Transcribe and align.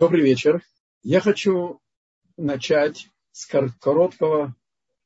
Добрый 0.00 0.22
вечер. 0.22 0.62
Я 1.02 1.20
хочу 1.20 1.80
начать 2.36 3.08
с 3.32 3.46
короткого 3.46 4.54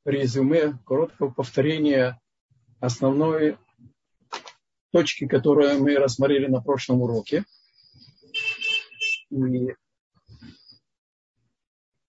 резюме, 0.05 0.79
короткого 0.85 1.31
повторения 1.31 2.21
основной 2.79 3.57
точки, 4.91 5.27
которую 5.27 5.81
мы 5.81 5.95
рассмотрели 5.97 6.47
на 6.47 6.61
прошлом 6.61 7.01
уроке. 7.01 7.47
И 9.31 9.75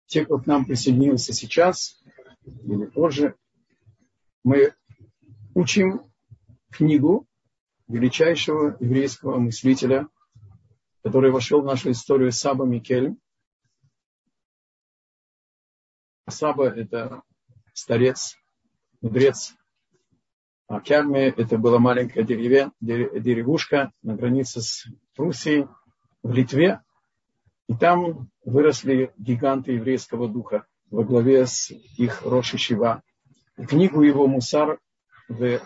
те, 0.06 0.24
кто 0.24 0.38
к 0.38 0.46
нам 0.46 0.64
присоединился 0.64 1.32
сейчас 1.32 2.00
или 2.44 2.86
позже, 2.86 3.34
мы 4.44 4.72
учим 5.52 6.12
книгу 6.70 7.26
величайшего 7.88 8.76
еврейского 8.78 9.38
мыслителя– 9.38 10.06
который 11.08 11.30
вошел 11.30 11.62
в 11.62 11.64
нашу 11.64 11.90
историю 11.90 12.32
Саба 12.32 12.66
Микель. 12.66 13.16
Саба– 16.28 16.68
это 16.76 17.22
старец, 17.72 18.36
мудрец. 19.00 19.54
А 20.66 20.80
Кярме– 20.82 21.28
это 21.38 21.56
была 21.56 21.78
маленькая 21.78 22.24
деревня, 22.24 22.72
деревушка 22.78 23.90
на 24.02 24.16
границе 24.16 24.60
с 24.60 24.86
Пруссией 25.16 25.66
в 26.22 26.30
Литве. 26.30 26.82
И 27.68 27.74
там 27.74 28.28
выросли 28.44 29.14
гиганты 29.16 29.72
еврейского 29.72 30.28
духа 30.28 30.66
во 30.90 31.04
главе 31.04 31.46
с 31.46 31.70
их 31.70 32.20
Роши 32.20 32.58
Шива. 32.58 33.02
И 33.56 33.64
книгу 33.64 34.02
его 34.02 34.26
Мусар, 34.26 34.78
в 35.28 35.58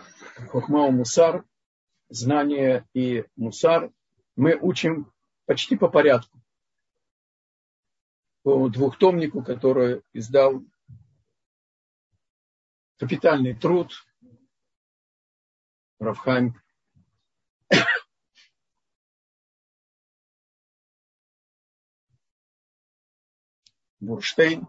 Хохмау 0.47 0.91
Мусар, 0.91 1.43
знание 2.07 2.87
и 2.93 3.25
Мусар, 3.35 3.91
мы 4.37 4.57
учим 4.61 5.11
почти 5.45 5.75
по 5.75 5.89
порядку. 5.89 6.41
По 8.43 8.69
двухтомнику, 8.69 9.43
который 9.43 10.03
издал 10.11 10.61
капитальный 12.97 13.55
труд 13.55 13.93
Равхайм. 15.99 16.55
Бурштейн. 23.99 24.67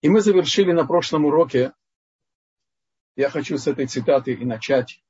И 0.00 0.08
мы 0.08 0.20
завершили 0.20 0.70
на 0.70 0.86
прошлом 0.86 1.24
уроке, 1.24 1.72
я 3.16 3.28
хочу 3.30 3.58
с 3.58 3.66
этой 3.66 3.88
цитаты 3.88 4.34
и 4.34 4.44
начать, 4.44 5.02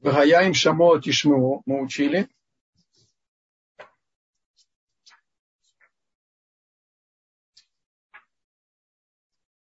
Вагаяим 0.00 0.54
шамо 0.54 1.00
тишму 1.00 1.62
мы 1.66 1.82
учили. 1.82 2.28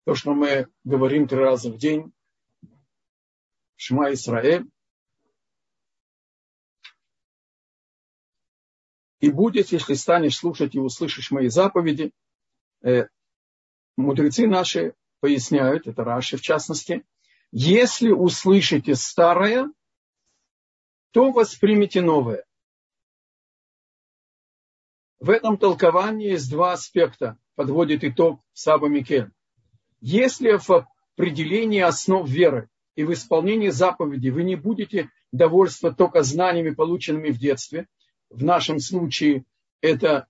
То, 0.04 0.14
что 0.14 0.34
мы 0.34 0.68
говорим 0.84 1.26
три 1.26 1.38
раза 1.38 1.72
в 1.72 1.78
день. 1.78 2.12
Шма 3.76 4.12
Исраэль. 4.12 4.66
И 9.20 9.30
будет, 9.30 9.72
если 9.72 9.94
станешь 9.94 10.36
слушать 10.36 10.74
и 10.74 10.78
услышишь 10.78 11.30
мои 11.30 11.48
заповеди, 11.48 12.12
э, 12.82 13.08
мудрецы 13.96 14.46
наши 14.46 14.94
поясняют, 15.20 15.86
это 15.86 16.04
Раши 16.04 16.36
в 16.36 16.42
частности, 16.42 17.04
если 17.50 18.10
услышите 18.10 18.94
старое, 18.94 19.72
то 21.16 21.30
воспримете 21.30 22.02
новое. 22.02 22.44
В 25.18 25.30
этом 25.30 25.56
толковании 25.56 26.32
есть 26.32 26.50
два 26.50 26.74
аспекта, 26.74 27.38
подводит 27.54 28.04
итог 28.04 28.42
Саба 28.52 28.88
Микель. 28.88 29.30
Если 30.02 30.58
в 30.58 30.86
определении 31.14 31.80
основ 31.80 32.28
веры 32.28 32.68
и 32.96 33.04
в 33.04 33.14
исполнении 33.14 33.70
заповедей 33.70 34.28
вы 34.28 34.42
не 34.42 34.56
будете 34.56 35.10
довольствоваться 35.32 35.96
только 35.96 36.22
знаниями, 36.22 36.74
полученными 36.74 37.30
в 37.30 37.38
детстве, 37.38 37.88
в 38.28 38.44
нашем 38.44 38.78
случае 38.78 39.46
это 39.80 40.28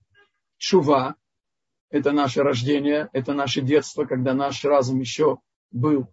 чува, 0.56 1.16
это 1.90 2.12
наше 2.12 2.44
рождение, 2.44 3.10
это 3.12 3.34
наше 3.34 3.60
детство, 3.60 4.04
когда 4.04 4.34
наш 4.34 4.64
разум 4.64 5.00
еще 5.00 5.38
был 5.72 6.06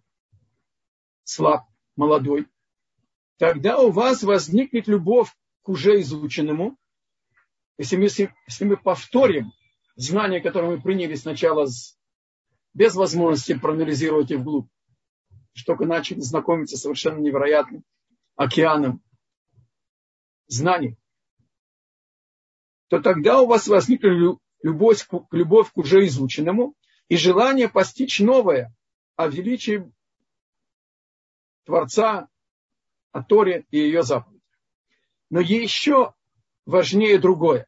слаб, 1.22 1.62
молодой 1.94 2.48
тогда 3.38 3.78
у 3.78 3.90
вас 3.90 4.22
возникнет 4.22 4.88
любовь 4.88 5.34
к 5.62 5.68
уже 5.68 6.00
изученному. 6.00 6.76
Если 7.78 7.96
мы, 7.96 8.04
если 8.04 8.64
мы 8.64 8.76
повторим 8.76 9.52
знания, 9.96 10.40
которые 10.40 10.76
мы 10.76 10.82
приняли 10.82 11.14
сначала 11.14 11.66
без 12.72 12.94
возможности 12.94 13.58
проанализировать 13.58 14.30
их 14.30 14.40
вглубь, 14.40 14.68
только 15.66 15.84
начали 15.84 16.20
знакомиться 16.20 16.76
с 16.76 16.80
совершенно 16.80 17.18
невероятным 17.18 17.84
океаном 18.36 19.02
знаний, 20.46 20.96
то 22.88 23.00
тогда 23.00 23.40
у 23.40 23.46
вас 23.46 23.66
возникнет 23.66 24.38
любовь, 24.62 25.06
любовь 25.30 25.72
к 25.72 25.76
уже 25.76 26.06
изученному 26.06 26.74
и 27.08 27.16
желание 27.16 27.68
постичь 27.68 28.20
новое 28.20 28.74
о 29.16 29.28
величии 29.28 29.90
Творца, 31.64 32.28
о 33.14 33.22
Торе 33.22 33.64
и 33.70 33.78
ее 33.78 34.02
заповедях. 34.02 34.42
Но 35.30 35.40
еще 35.40 36.14
важнее 36.66 37.18
другое. 37.18 37.66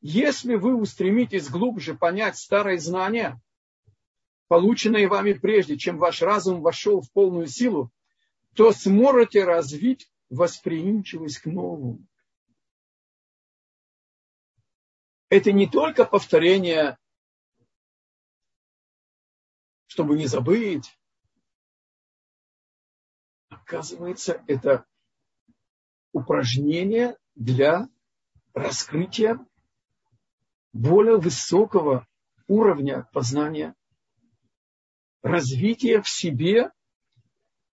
Если 0.00 0.56
вы 0.56 0.74
устремитесь 0.74 1.48
глубже 1.48 1.94
понять 1.94 2.36
старые 2.36 2.80
знания, 2.80 3.40
полученные 4.48 5.06
вами 5.06 5.34
прежде, 5.34 5.78
чем 5.78 5.98
ваш 5.98 6.20
разум 6.20 6.60
вошел 6.62 7.00
в 7.00 7.10
полную 7.12 7.46
силу, 7.46 7.92
то 8.56 8.72
сможете 8.72 9.44
развить 9.44 10.10
восприимчивость 10.30 11.38
к 11.38 11.46
новому. 11.46 12.04
Это 15.28 15.52
не 15.52 15.68
только 15.68 16.04
повторение, 16.04 16.98
чтобы 19.86 20.16
не 20.16 20.26
забыть, 20.26 20.98
Оказывается, 23.72 24.44
это 24.48 24.84
упражнение 26.12 27.16
для 27.34 27.88
раскрытия 28.52 29.38
более 30.74 31.16
высокого 31.16 32.06
уровня 32.48 33.08
познания, 33.14 33.74
развития 35.22 36.02
в 36.02 36.08
себе 36.10 36.70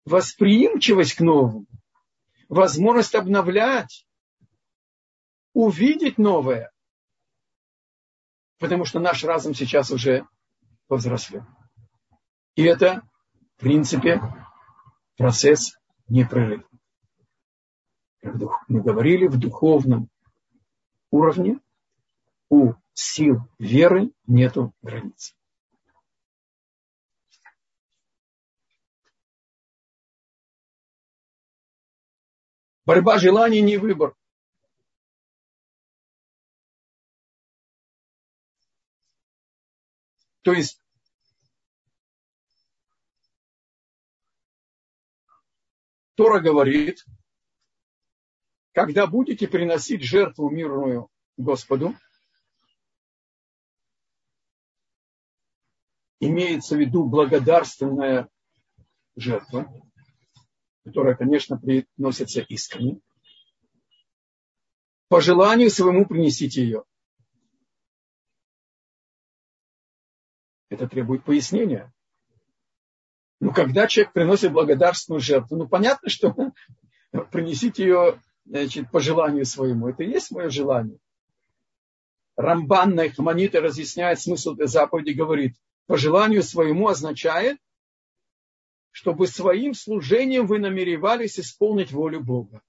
восприимчивость 0.04 1.14
к 1.14 1.20
новому, 1.20 1.66
возможность 2.48 3.16
обновлять, 3.16 4.06
увидеть 5.53 6.16
новое, 6.16 6.70
потому 8.60 8.84
что 8.84 9.00
наш 9.00 9.25
разум 9.25 9.53
сейчас 9.53 9.91
уже 9.91 10.25
повзрослел. 10.87 11.44
И 12.54 12.62
это, 12.62 13.03
в 13.56 13.62
принципе, 13.62 14.22
процесс 15.16 15.77
непрерывный. 16.08 16.66
Как 18.20 18.34
мы 18.69 18.82
говорили, 18.82 19.26
в 19.26 19.38
духовном 19.38 20.08
уровне 21.10 21.60
у 22.48 22.74
сил 22.94 23.48
веры 23.58 24.10
нету 24.26 24.74
границ. 24.82 25.34
Борьба 32.84 33.19
желаний 33.19 33.60
не 33.60 33.76
выбор. 33.76 34.16
То 40.43 40.52
есть 40.55 40.81
Тора 46.19 46.41
говорит, 46.41 47.05
когда 48.73 49.06
будете 49.06 49.47
приносить 49.47 50.03
жертву 50.03 50.50
мирную 50.50 51.09
Господу, 51.37 51.94
имеется 56.19 56.75
в 56.75 56.81
виду 56.81 57.05
благодарственная 57.05 58.29
жертва, 59.15 59.73
которая, 60.85 61.15
конечно, 61.15 61.56
приносится 61.56 62.41
искренне. 62.41 63.00
По 65.06 65.20
желанию 65.20 65.70
своему 65.70 66.05
принесите 66.05 66.65
ее. 66.65 66.85
Это 70.69 70.88
требует 70.88 71.23
пояснения. 71.25 71.94
Ну, 73.40 73.52
когда 73.52 73.87
человек 73.87 74.12
приносит 74.12 74.52
благодарственную 74.52 75.20
жертву, 75.20 75.56
ну, 75.56 75.69
понятно, 75.69 76.08
что 76.08 76.35
принесите 77.31 77.85
ее 77.85 78.20
значит, 78.44 78.90
по 78.90 79.00
желанию 79.00 79.44
своему. 79.44 79.88
Это 79.88 80.02
и 80.02 80.11
есть 80.11 80.31
мое 80.31 80.50
желание. 80.50 80.99
Рамбан 82.37 82.94
на 82.94 83.08
Хаманита 83.11 83.61
разъясняет 83.61 84.20
смысл 84.20 84.55
этой 84.55 84.67
заповеди, 84.67 85.11
говорит, 85.11 85.56
по 85.87 85.96
желанию 85.96 86.43
своему 86.43 86.88
означает, 86.88 87.58
чтобы 88.90 89.26
своим 89.26 89.75
служением 89.75 90.46
вы 90.46 90.58
намеревались 90.58 91.38
исполнить 91.38 91.93
волю 91.93 92.23
Бога. 92.23 92.62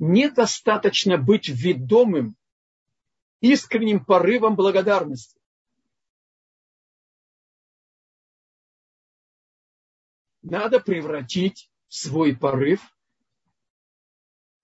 Недостаточно 0.00 1.16
быть 1.16 1.48
ведомым 1.48 2.36
искренним 3.44 4.02
порывом 4.02 4.56
благодарности. 4.56 5.38
Надо 10.40 10.80
превратить 10.80 11.70
свой 11.88 12.34
порыв 12.34 12.80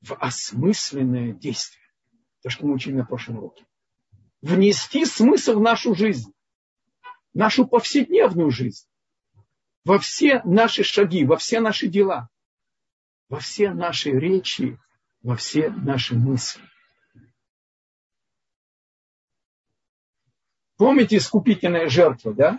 в 0.00 0.14
осмысленное 0.14 1.32
действие. 1.32 1.84
То, 2.42 2.48
что 2.48 2.64
мы 2.64 2.72
учили 2.72 2.94
на 2.94 3.04
прошлом 3.04 3.36
уроке. 3.36 3.66
Внести 4.40 5.04
смысл 5.04 5.58
в 5.58 5.60
нашу 5.60 5.94
жизнь, 5.94 6.32
нашу 7.34 7.66
повседневную 7.66 8.50
жизнь, 8.50 8.86
во 9.84 9.98
все 9.98 10.42
наши 10.44 10.84
шаги, 10.84 11.26
во 11.26 11.36
все 11.36 11.60
наши 11.60 11.86
дела, 11.86 12.30
во 13.28 13.40
все 13.40 13.74
наши 13.74 14.10
речи, 14.10 14.80
во 15.22 15.36
все 15.36 15.68
наши 15.68 16.14
мысли. 16.14 16.69
Помните 20.80 21.18
искупительная 21.18 21.90
жертва, 21.90 22.32
да? 22.32 22.58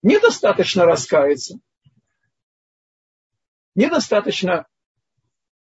Недостаточно 0.00 0.86
раскаяться. 0.86 1.58
Недостаточно 3.74 4.66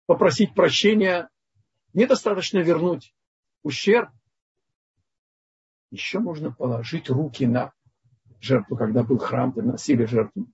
попросить 0.06 0.54
прощения. 0.54 1.28
Недостаточно 1.94 2.58
вернуть 2.58 3.12
ущерб. 3.64 4.10
Еще 5.90 6.20
можно 6.20 6.52
положить 6.52 7.10
руки 7.10 7.44
на 7.44 7.72
жертву, 8.38 8.76
когда 8.76 9.02
был 9.02 9.18
храм, 9.18 9.52
приносили 9.52 10.04
жертву. 10.04 10.46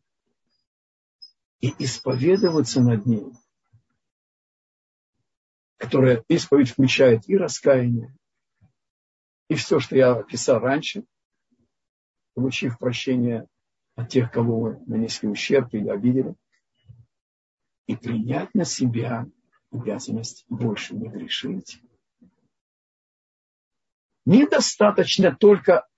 И 1.61 1.69
исповедоваться 1.85 2.81
над 2.81 3.05
ней 3.05 3.27
которая 5.77 6.25
исповедь 6.29 6.71
включает 6.71 7.29
и 7.29 7.37
раскаяние, 7.37 8.13
и 9.49 9.55
все, 9.55 9.81
что 9.81 9.97
я 9.97 10.13
описал 10.13 10.61
раньше, 10.61 11.05
получив 12.35 12.79
прощение 12.79 13.47
от 13.97 14.11
тех, 14.11 14.31
кого 14.31 14.61
вы 14.61 14.81
нанесли 14.87 15.29
ущерб 15.29 15.73
или 15.75 15.89
обидели, 15.89 16.35
и 17.87 17.97
принять 17.97 18.55
на 18.55 18.65
себя 18.65 19.27
обязанность 19.73 20.45
больше 20.49 20.95
не 20.95 21.09
грешить. 21.09 21.83
Недостаточно 24.25 25.35
только 25.35 25.89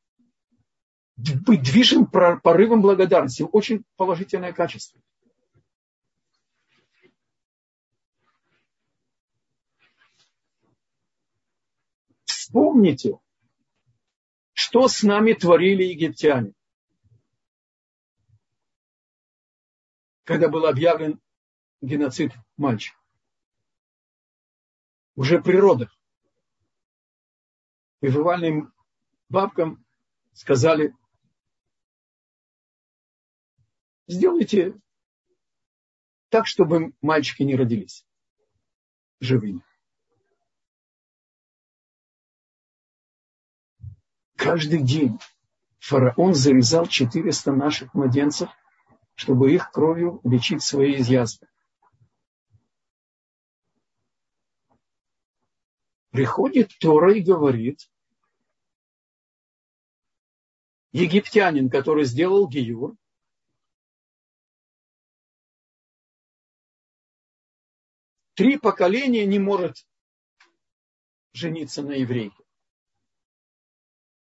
быть 1.16 1.62
движим 1.62 2.06
порывом 2.06 2.80
благодарности. 2.80 3.42
Очень 3.42 3.84
положительное 3.96 4.52
качество. 4.52 5.00
Вспомните, 12.24 13.18
что 14.60 14.88
с 14.88 15.02
нами 15.02 15.32
творили 15.32 15.84
египтяне. 15.84 16.52
Когда 20.24 20.50
был 20.50 20.66
объявлен 20.66 21.18
геноцид 21.80 22.32
мальчика. 22.58 22.98
Уже 25.14 25.40
при 25.40 25.56
родах. 25.56 25.96
Приживальным 28.00 28.72
бабкам 29.30 29.82
сказали, 30.34 30.94
сделайте 34.06 34.78
так, 36.28 36.46
чтобы 36.46 36.92
мальчики 37.00 37.44
не 37.44 37.56
родились 37.56 38.06
живыми. 39.20 39.62
Каждый 44.40 44.82
день 44.82 45.18
фараон 45.80 46.32
зарезал 46.32 46.86
400 46.86 47.52
наших 47.52 47.92
младенцев, 47.92 48.48
чтобы 49.14 49.52
их 49.52 49.70
кровью 49.70 50.22
лечить 50.24 50.62
свои 50.62 50.94
язвы. 50.94 51.46
Приходит 56.10 56.70
Тора 56.80 57.14
и 57.14 57.20
говорит, 57.20 57.90
египтянин, 60.92 61.68
который 61.68 62.04
сделал 62.04 62.48
Гиюр, 62.48 62.96
три 68.32 68.56
поколения 68.56 69.26
не 69.26 69.38
может 69.38 69.86
жениться 71.34 71.82
на 71.82 71.92
еврейке 71.92 72.39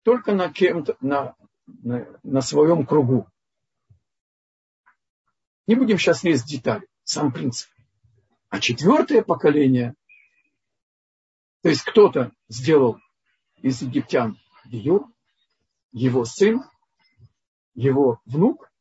только 0.09 0.33
на, 0.33 0.51
кем 0.51 0.87
на, 1.03 1.37
на, 1.67 2.09
на 2.23 2.41
своем 2.41 2.87
кругу. 2.87 3.29
Не 5.67 5.75
будем 5.75 5.99
сейчас 5.99 6.25
лезть 6.25 6.45
в 6.45 6.49
детали, 6.49 6.89
сам 7.05 7.31
принцип. 7.31 7.69
А 8.49 8.59
четвертое 8.59 9.21
поколение, 9.21 9.95
то 11.61 11.69
есть 11.69 11.83
кто-то 11.83 12.33
сделал 12.49 12.97
из 13.57 13.83
египтян 13.83 14.39
Гиюр, 14.65 15.13
его 15.93 16.25
сын, 16.25 16.63
его 17.75 18.23
внук, 18.25 18.73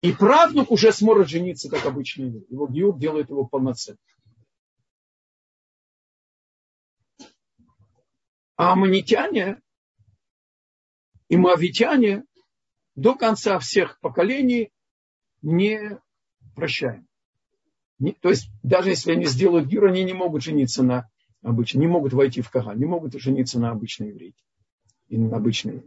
и 0.00 0.12
правнук 0.12 0.70
уже 0.70 0.94
сможет 0.94 1.28
жениться, 1.28 1.68
как 1.68 1.84
еврей. 1.84 2.46
Его 2.48 2.66
Гиюр 2.68 2.98
делает 2.98 3.28
его 3.28 3.44
полноценным. 3.44 4.00
А 8.56 8.72
аммонитяне 8.72 9.60
и 11.32 11.36
моавитяне 11.38 12.24
до 12.94 13.14
конца 13.14 13.58
всех 13.58 13.98
поколений 14.00 14.70
не 15.40 15.98
прощаем. 16.54 17.08
Не, 17.98 18.12
то 18.12 18.28
есть 18.28 18.50
даже 18.62 18.90
если 18.90 19.12
они 19.12 19.24
сделают 19.24 19.66
гир, 19.66 19.86
они 19.86 20.04
не 20.04 20.12
могут 20.12 20.42
жениться 20.42 20.82
на 20.82 21.08
обычной, 21.42 21.80
не 21.80 21.86
могут 21.86 22.12
войти 22.12 22.42
в 22.42 22.50
Каган, 22.50 22.78
не 22.78 22.84
могут 22.84 23.14
жениться 23.14 23.58
на 23.58 23.70
обычной 23.70 24.08
еврейке. 24.08 24.44
И 25.08 25.16
на 25.16 25.34
обычной 25.34 25.82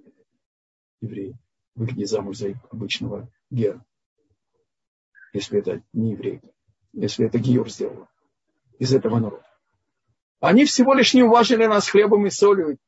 евреи, 1.02 1.38
выйти 1.76 2.06
замуж 2.06 2.38
за 2.38 2.60
обычного 2.72 3.32
гера. 3.52 3.86
Если 5.32 5.60
это 5.60 5.84
не 5.94 6.14
еврейка. 6.14 6.50
Если 6.92 7.28
это 7.28 7.38
гиор 7.38 7.70
сделала. 7.70 8.10
Из 8.80 8.96
этого 8.96 9.20
народа. 9.20 9.46
Они 10.40 10.66
всего 10.66 10.96
лишь 10.96 11.14
не 11.14 11.22
уважили 11.22 11.68
нас 11.68 11.88
хлебом 11.88 12.26
и 12.26 12.32
солью. 12.32 12.80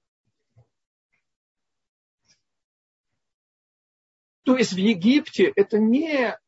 То 4.48 4.56
есть 4.56 4.72
в 4.72 4.78
Египте 4.78 5.52
это 5.58 5.78
не 5.78 6.40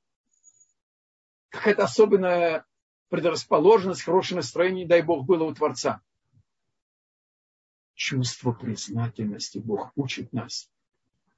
какая-то 1.50 1.84
особенная 1.84 2.66
предрасположенность, 3.10 4.04
хорошее 4.04 4.38
настроение, 4.38 4.88
дай 4.88 5.02
Бог, 5.02 5.26
было 5.26 5.44
у 5.44 5.54
Творца. 5.54 6.02
Чувство 7.96 8.54
признательности 8.54 9.58
Бог 9.58 9.92
учит 9.98 10.32
нас. 10.32 10.72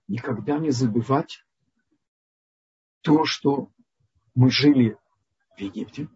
Никогда 0.08 0.60
не 0.60 0.70
забывать 0.70 1.44
то, 3.01 3.25
что 3.25 3.72
мы 4.36 4.51
жили 4.51 5.00
в 5.58 5.62
Египте. 5.62 6.10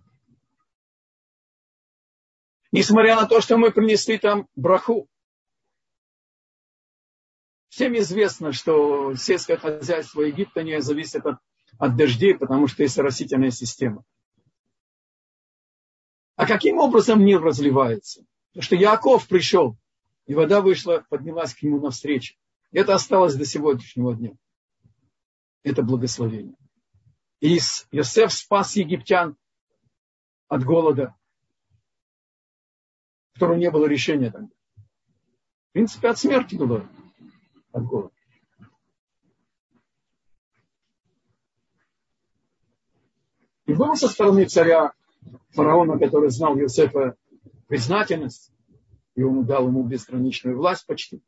Несмотря 2.71 3.15
на 3.15 3.25
то, 3.25 3.41
что 3.41 3.57
мы 3.57 3.71
принесли 3.71 4.19
там 4.19 4.47
браху, 4.55 5.09
Всем 7.75 7.93
известно, 7.97 8.53
что 8.53 9.15
сельское 9.15 9.57
хозяйство 9.57 10.21
Египта 10.21 10.63
не 10.63 10.81
зависит 10.81 11.25
от, 11.25 11.39
от 11.77 11.97
дождей, 11.97 12.33
потому 12.33 12.67
что 12.67 12.83
есть 12.83 12.97
растительная 12.97 13.51
система. 13.51 14.05
А 16.37 16.47
каким 16.47 16.77
образом 16.77 17.21
мир 17.21 17.41
разливается? 17.41 18.23
Потому 18.53 18.63
что 18.63 18.75
Яков 18.77 19.27
пришел, 19.27 19.75
и 20.25 20.33
вода 20.33 20.61
вышла, 20.61 21.05
поднялась 21.09 21.53
к 21.53 21.63
нему 21.63 21.81
навстречу. 21.81 22.37
Это 22.71 22.93
осталось 22.93 23.35
до 23.35 23.43
сегодняшнего 23.43 24.15
дня. 24.15 24.31
Это 25.63 25.83
благословение. 25.83 26.55
И 27.41 27.57
Иосиф 27.91 28.31
спас 28.31 28.77
египтян 28.77 29.35
от 30.47 30.63
голода, 30.63 31.13
которого 33.33 33.57
не 33.57 33.69
было 33.69 33.85
решения 33.85 34.31
тогда. 34.31 34.55
В 34.77 35.71
принципе, 35.73 36.07
от 36.07 36.17
смерти 36.17 36.55
было 36.55 36.89
от 37.75 37.85
голода. 37.85 38.15
И 43.65 43.73
был 43.73 43.95
со 43.95 44.07
стороны 44.07 44.45
царя 44.45 44.93
фараона, 45.49 45.99
который 45.99 46.29
знал 46.29 46.57
Иосифа 46.57 47.17
признательность, 47.67 48.51
и 49.15 49.23
он 49.23 49.45
дал 49.45 49.67
ему 49.67 49.83
безграничную 49.83 50.55
власть 50.55 50.85
почти. 50.85 51.21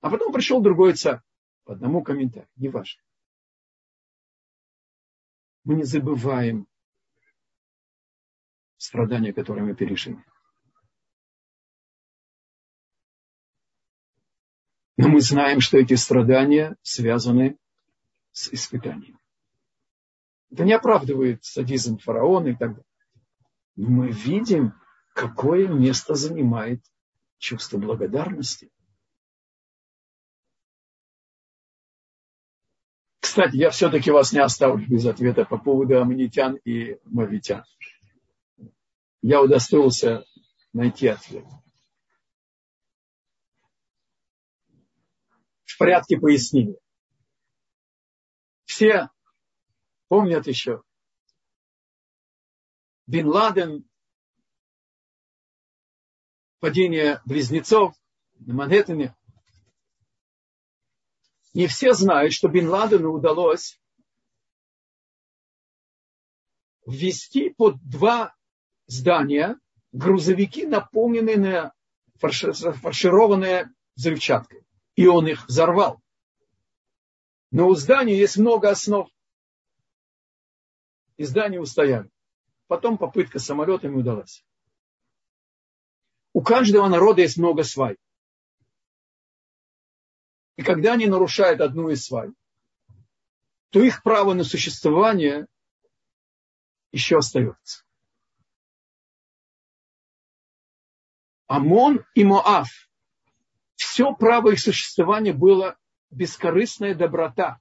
А 0.00 0.10
потом 0.10 0.32
пришел 0.32 0.60
другой 0.60 0.94
царь, 0.94 1.20
по 1.64 1.72
одному 1.72 2.02
комментарию, 2.02 2.48
неважно. 2.56 3.02
Мы 5.64 5.74
не 5.74 5.84
забываем 5.84 6.66
страдания, 8.76 9.32
которые 9.32 9.64
мы 9.64 9.74
пережили. 9.74 10.22
Но 14.98 15.08
мы 15.08 15.20
знаем, 15.20 15.60
что 15.60 15.78
эти 15.78 15.94
страдания 15.94 16.76
связаны 16.82 17.56
с 18.32 18.52
испытанием. 18.52 19.18
Это 20.50 20.64
не 20.64 20.72
оправдывает 20.72 21.44
садизм 21.44 21.98
фараона 21.98 22.48
и 22.48 22.56
так 22.56 22.70
далее. 22.70 22.84
Но 23.76 23.88
мы 23.90 24.10
видим, 24.10 24.74
какое 25.14 25.68
место 25.68 26.14
занимает 26.14 26.82
чувство 27.38 27.78
благодарности. 27.78 28.72
Кстати, 33.20 33.54
я 33.54 33.70
все-таки 33.70 34.10
вас 34.10 34.32
не 34.32 34.40
оставлю 34.40 34.84
без 34.88 35.06
ответа 35.06 35.44
по 35.44 35.58
поводу 35.58 36.00
аммонитян 36.00 36.56
и 36.64 36.98
мавитян. 37.04 37.62
Я 39.22 39.42
удостоился 39.42 40.24
найти 40.72 41.06
ответ. 41.06 41.44
В 45.78 45.86
порядке 45.86 46.18
пояснения. 46.18 46.80
Все 48.64 49.10
помнят 50.08 50.48
еще 50.48 50.82
Бин 53.06 53.28
Ладен, 53.28 53.88
падение 56.58 57.22
близнецов 57.26 57.94
на 58.40 58.54
Манхэттене. 58.54 59.16
Не 61.54 61.68
все 61.68 61.92
знают, 61.92 62.32
что 62.32 62.48
Бин 62.48 62.68
Ладену 62.68 63.12
удалось 63.12 63.80
ввести 66.86 67.50
под 67.50 67.76
два 67.88 68.34
здания 68.86 69.60
грузовики, 69.92 70.66
наполненные, 70.66 71.70
фаршированные 72.16 73.72
взрывчаткой. 73.94 74.64
И 74.98 75.06
он 75.06 75.28
их 75.28 75.46
взорвал. 75.46 76.02
Но 77.52 77.68
у 77.68 77.76
здания 77.76 78.18
есть 78.18 78.36
много 78.36 78.68
основ. 78.68 79.08
И 81.16 81.22
здания 81.22 81.60
устояли. 81.60 82.10
Потом 82.66 82.98
попытка 82.98 83.38
самолетами 83.38 83.94
удалась. 83.94 84.44
У 86.32 86.42
каждого 86.42 86.88
народа 86.88 87.22
есть 87.22 87.36
много 87.36 87.62
свай. 87.62 87.96
И 90.56 90.64
когда 90.64 90.94
они 90.94 91.06
нарушают 91.06 91.60
одну 91.60 91.90
из 91.90 92.04
свай, 92.04 92.30
то 93.68 93.80
их 93.80 94.02
право 94.02 94.34
на 94.34 94.42
существование 94.42 95.46
еще 96.90 97.18
остается. 97.18 97.84
Амон 101.46 102.04
и 102.16 102.24
Моав. 102.24 102.68
Все 103.78 104.12
право 104.12 104.50
их 104.50 104.58
существования 104.58 105.32
было 105.32 105.78
бескорыстная 106.10 106.96
доброта. 106.96 107.60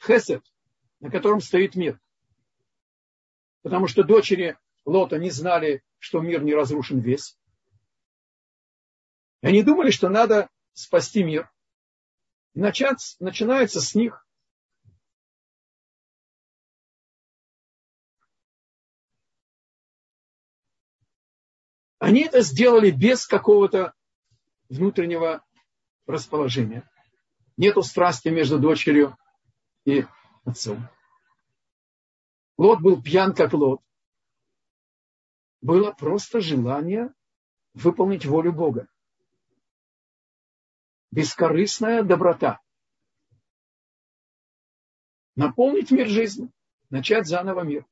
Хесед, 0.00 0.44
на 1.00 1.10
котором 1.10 1.40
стоит 1.40 1.74
мир. 1.74 2.00
Потому 3.62 3.88
что 3.88 4.04
дочери 4.04 4.56
Лота 4.84 5.18
не 5.18 5.30
знали, 5.30 5.82
что 5.98 6.20
мир 6.20 6.44
не 6.44 6.54
разрушен 6.54 7.00
весь. 7.00 7.36
Они 9.42 9.64
думали, 9.64 9.90
что 9.90 10.08
надо 10.08 10.48
спасти 10.72 11.24
мир. 11.24 11.50
И 12.54 12.60
начать, 12.60 13.16
начинается 13.18 13.80
с 13.80 13.96
них. 13.96 14.24
Они 21.98 22.20
это 22.20 22.42
сделали 22.42 22.92
без 22.92 23.26
какого-то 23.26 23.92
внутреннего 24.68 25.44
расположения. 26.06 26.88
Нету 27.56 27.82
страсти 27.82 28.28
между 28.28 28.58
дочерью 28.58 29.16
и 29.84 30.04
отцом. 30.44 30.88
Лот 32.58 32.80
был 32.80 33.02
пьян, 33.02 33.34
как 33.34 33.52
Лот. 33.52 33.80
Было 35.60 35.92
просто 35.92 36.40
желание 36.40 37.12
выполнить 37.74 38.24
волю 38.24 38.52
Бога. 38.52 38.88
Бескорыстная 41.10 42.02
доброта. 42.02 42.60
Наполнить 45.34 45.90
мир 45.90 46.08
жизнью, 46.08 46.50
начать 46.88 47.26
заново 47.26 47.62
мир. 47.62 47.86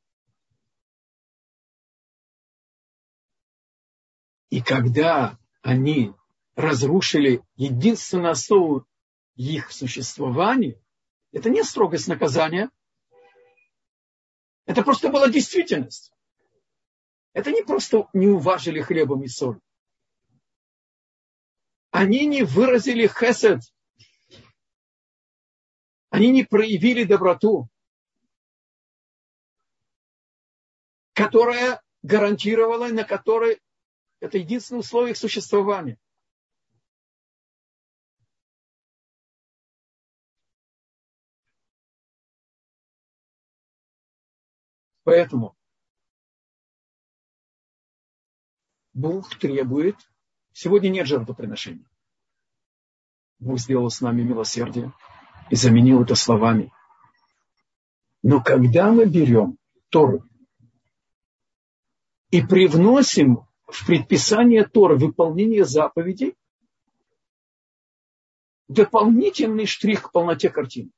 И 4.50 4.62
когда 4.62 5.38
они 5.62 6.14
разрушили 6.54 7.42
единственную 7.56 8.32
основу 8.32 8.86
их 9.36 9.72
существования, 9.72 10.80
это 11.32 11.50
не 11.50 11.62
строгость 11.64 12.08
наказания, 12.08 12.70
это 14.66 14.82
просто 14.82 15.10
была 15.10 15.28
действительность. 15.28 16.12
Это 17.32 17.50
не 17.50 17.62
просто 17.62 18.08
не 18.12 18.28
уважили 18.28 18.80
хлебом 18.80 19.24
и 19.24 19.28
соль. 19.28 19.60
Они 21.90 22.26
не 22.26 22.44
выразили 22.44 23.06
хесед. 23.08 23.60
Они 26.10 26.30
не 26.30 26.44
проявили 26.44 27.02
доброту, 27.02 27.68
которая 31.12 31.82
гарантировала, 32.02 32.88
на 32.88 33.02
которой 33.02 33.60
это 34.20 34.38
единственное 34.38 34.80
условие 34.80 35.12
их 35.12 35.16
существования. 35.16 35.98
Поэтому 45.04 45.56
Бог 48.94 49.28
требует, 49.38 49.96
сегодня 50.52 50.88
нет 50.88 51.06
жертвоприношений. 51.06 51.86
Бог 53.38 53.58
сделал 53.58 53.90
с 53.90 54.00
нами 54.00 54.22
милосердие 54.22 54.92
и 55.50 55.56
заменил 55.56 56.02
это 56.02 56.14
словами. 56.14 56.72
Но 58.22 58.42
когда 58.42 58.90
мы 58.90 59.04
берем 59.04 59.58
Тору 59.90 60.24
и 62.30 62.40
привносим 62.40 63.46
в 63.66 63.86
предписание 63.86 64.64
Торы 64.64 64.96
выполнение 64.96 65.64
заповедей, 65.64 66.34
дополнительный 68.68 69.66
штрих 69.66 70.04
к 70.04 70.12
полноте 70.12 70.48
картины. 70.48 70.90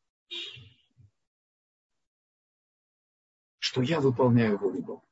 Что 3.76 3.82
я 3.82 4.00
выполняю 4.00 4.56
волю 4.56 4.82
Бога. 4.82 5.06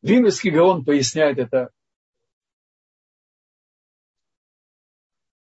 Вильнюсский 0.00 0.50
Гаон 0.50 0.82
поясняет 0.82 1.36
это 1.36 1.70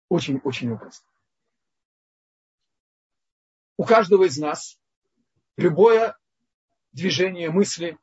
очень-очень 0.09 0.71
образно. 0.71 1.05
У 3.77 3.85
каждого 3.85 4.23
из 4.23 4.39
нас 4.39 4.79
любое 5.57 6.17
движение 6.93 7.51
мысли, 7.51 7.99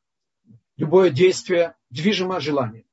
любое 0.75 1.09
действие 1.09 1.77
движимо 1.89 2.41
желанием. 2.41 2.85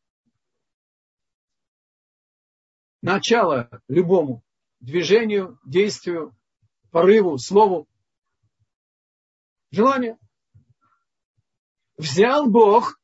Начало 3.03 3.83
любому 3.89 4.45
движению, 4.79 5.59
действию 5.65 6.33
порыву, 6.91 7.39
слову. 7.39 7.87
Желание. 9.71 10.19
Взял 11.97 12.49
Бог, 12.49 12.99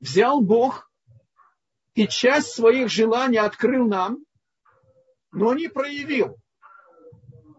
взял 0.00 0.40
Бог 0.40 0.90
и 1.94 2.08
часть 2.08 2.52
своих 2.52 2.88
желаний 2.88 3.38
открыл 3.38 3.86
нам, 3.86 4.24
но 5.32 5.52
не 5.54 5.68
проявил. 5.68 6.36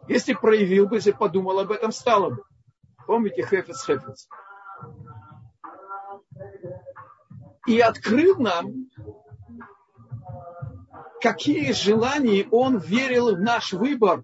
Если 0.07 0.33
проявил 0.33 0.87
бы, 0.87 0.95
если 0.95 1.11
подумал 1.11 1.59
об 1.59 1.71
этом, 1.71 1.91
стало 1.91 2.31
бы. 2.31 2.43
Помните 3.05 3.43
Хефец 3.43 3.85
Хефец? 3.85 4.27
И 7.67 7.79
открыл 7.79 8.37
нам 8.37 8.88
какие 11.21 11.71
желания 11.71 12.47
он 12.49 12.77
верил 12.77 13.35
в 13.35 13.39
наш 13.39 13.73
выбор. 13.73 14.23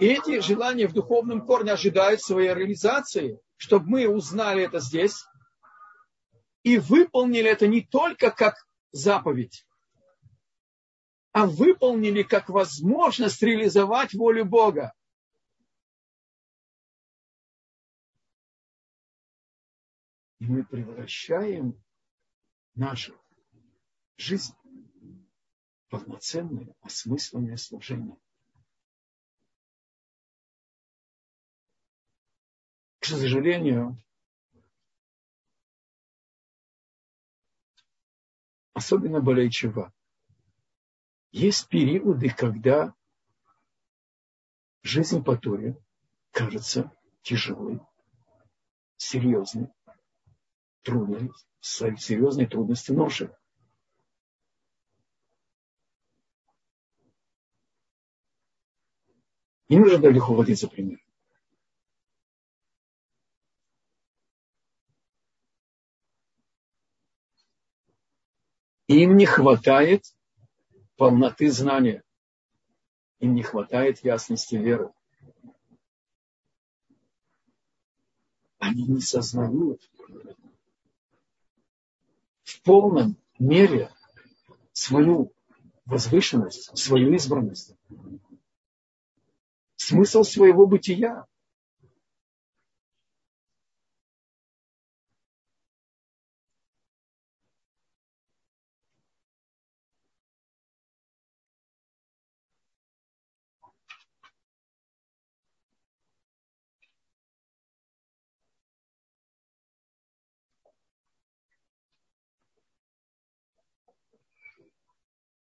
И 0.00 0.06
эти 0.06 0.40
желания 0.40 0.86
в 0.86 0.92
духовном 0.92 1.46
корне 1.46 1.72
ожидают 1.72 2.20
своей 2.20 2.52
реализации, 2.52 3.40
чтобы 3.56 3.88
мы 3.88 4.08
узнали 4.08 4.64
это 4.64 4.80
здесь 4.80 5.24
и 6.62 6.78
выполнили 6.78 7.48
это 7.48 7.66
не 7.66 7.82
только 7.82 8.30
как 8.30 8.66
заповедь, 8.90 9.66
а 11.32 11.46
выполнили 11.46 12.22
как 12.22 12.48
возможность 12.48 13.42
реализовать 13.42 14.12
волю 14.14 14.44
Бога. 14.44 14.92
И 20.40 20.44
мы 20.44 20.64
превращаем 20.64 21.82
нашу 22.74 23.14
жизнь 24.18 24.54
полноценное, 25.88 26.74
осмысленное 26.80 27.56
служение. 27.56 28.16
К 32.98 33.04
сожалению, 33.06 34.02
особенно 38.72 39.20
болеючего, 39.20 39.92
есть 41.30 41.68
периоды, 41.68 42.30
когда 42.30 42.94
жизнь 44.82 45.22
по 45.22 45.36
Торе 45.36 45.76
кажется 46.30 46.90
тяжелой, 47.22 47.80
серьезной, 48.96 49.68
трудной, 50.82 51.30
серьезной 51.60 52.46
трудностью 52.46 52.96
ноши. 52.96 53.36
Не 59.68 59.78
нужно 59.78 59.98
далеко 59.98 60.34
водить 60.34 60.60
за 60.60 60.68
пример. 60.68 61.00
Им 68.86 69.16
не 69.16 69.26
хватает 69.26 70.04
полноты 70.96 71.50
знания. 71.50 72.04
Им 73.18 73.34
не 73.34 73.42
хватает 73.42 74.04
ясности 74.04 74.54
веры. 74.54 74.92
Они 78.58 78.84
не 78.84 79.00
сознают 79.00 79.80
в 82.44 82.62
полном 82.62 83.16
мере 83.38 83.90
свою 84.72 85.32
возвышенность, 85.84 86.76
свою 86.78 87.12
избранность, 87.14 87.74
смысл 89.76 90.24
своего 90.24 90.66
бытия. 90.66 91.26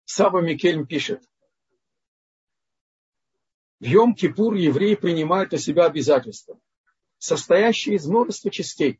Саба 0.05 0.41
Микельм 0.41 0.87
пишет, 0.87 1.23
в 3.79 3.83
Йом-Кипур 3.83 4.55
евреи 4.57 4.95
принимают 4.95 5.51
на 5.51 5.57
себя 5.57 5.85
обязательства, 5.85 6.59
состоящие 7.17 7.95
из 7.95 8.05
множества 8.05 8.51
частей. 8.51 8.99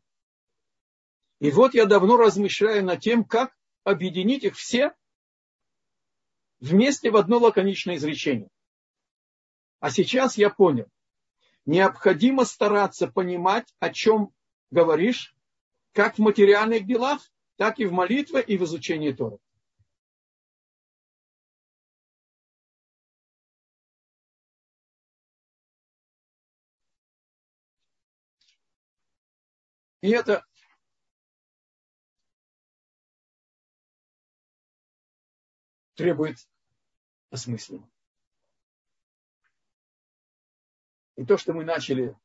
И 1.40 1.52
вот 1.52 1.74
я 1.74 1.86
давно 1.86 2.18
размышляю 2.18 2.84
над 2.86 3.02
тем, 3.02 3.24
как 3.24 3.56
объединить 3.84 4.44
их 4.44 4.56
все 4.56 4.94
вместе 6.60 7.12
в 7.12 7.18
одно 7.18 7.40
лаконичное 7.40 7.96
изречение. 7.96 8.50
А 9.80 9.92
сейчас 9.92 10.38
я 10.38 10.50
понял, 10.50 10.88
необходимо 11.66 12.44
стараться 12.44 13.08
понимать, 13.08 13.74
о 13.80 13.90
чем 13.92 14.34
говоришь, 14.72 15.36
как 15.94 16.16
в 16.16 16.20
материальных 16.20 16.86
делах, 16.86 17.22
так 17.56 17.80
и 17.80 17.86
в 17.86 17.92
молитве 17.92 18.42
и 18.42 18.58
в 18.58 18.64
изучении 18.64 19.12
Тора. 19.12 19.38
И 30.02 30.10
это 30.12 30.46
требует 35.96 36.38
осмысления. 37.30 37.90
И 41.18 41.26
то, 41.26 41.38
что 41.38 41.52
мы 41.52 41.66
начали 41.66 42.18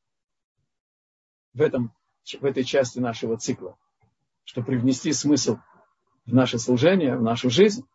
в, 1.53 1.61
этом, 1.61 1.93
в 2.39 2.45
этой 2.45 2.63
части 2.63 2.99
нашего 2.99 3.37
цикла, 3.37 3.77
что 4.45 4.63
привнести 4.63 5.11
смысл 5.11 5.57
в 6.25 6.33
наше 6.33 6.59
служение, 6.59 7.17
в 7.17 7.21
нашу 7.21 7.49
жизнь, 7.49 7.85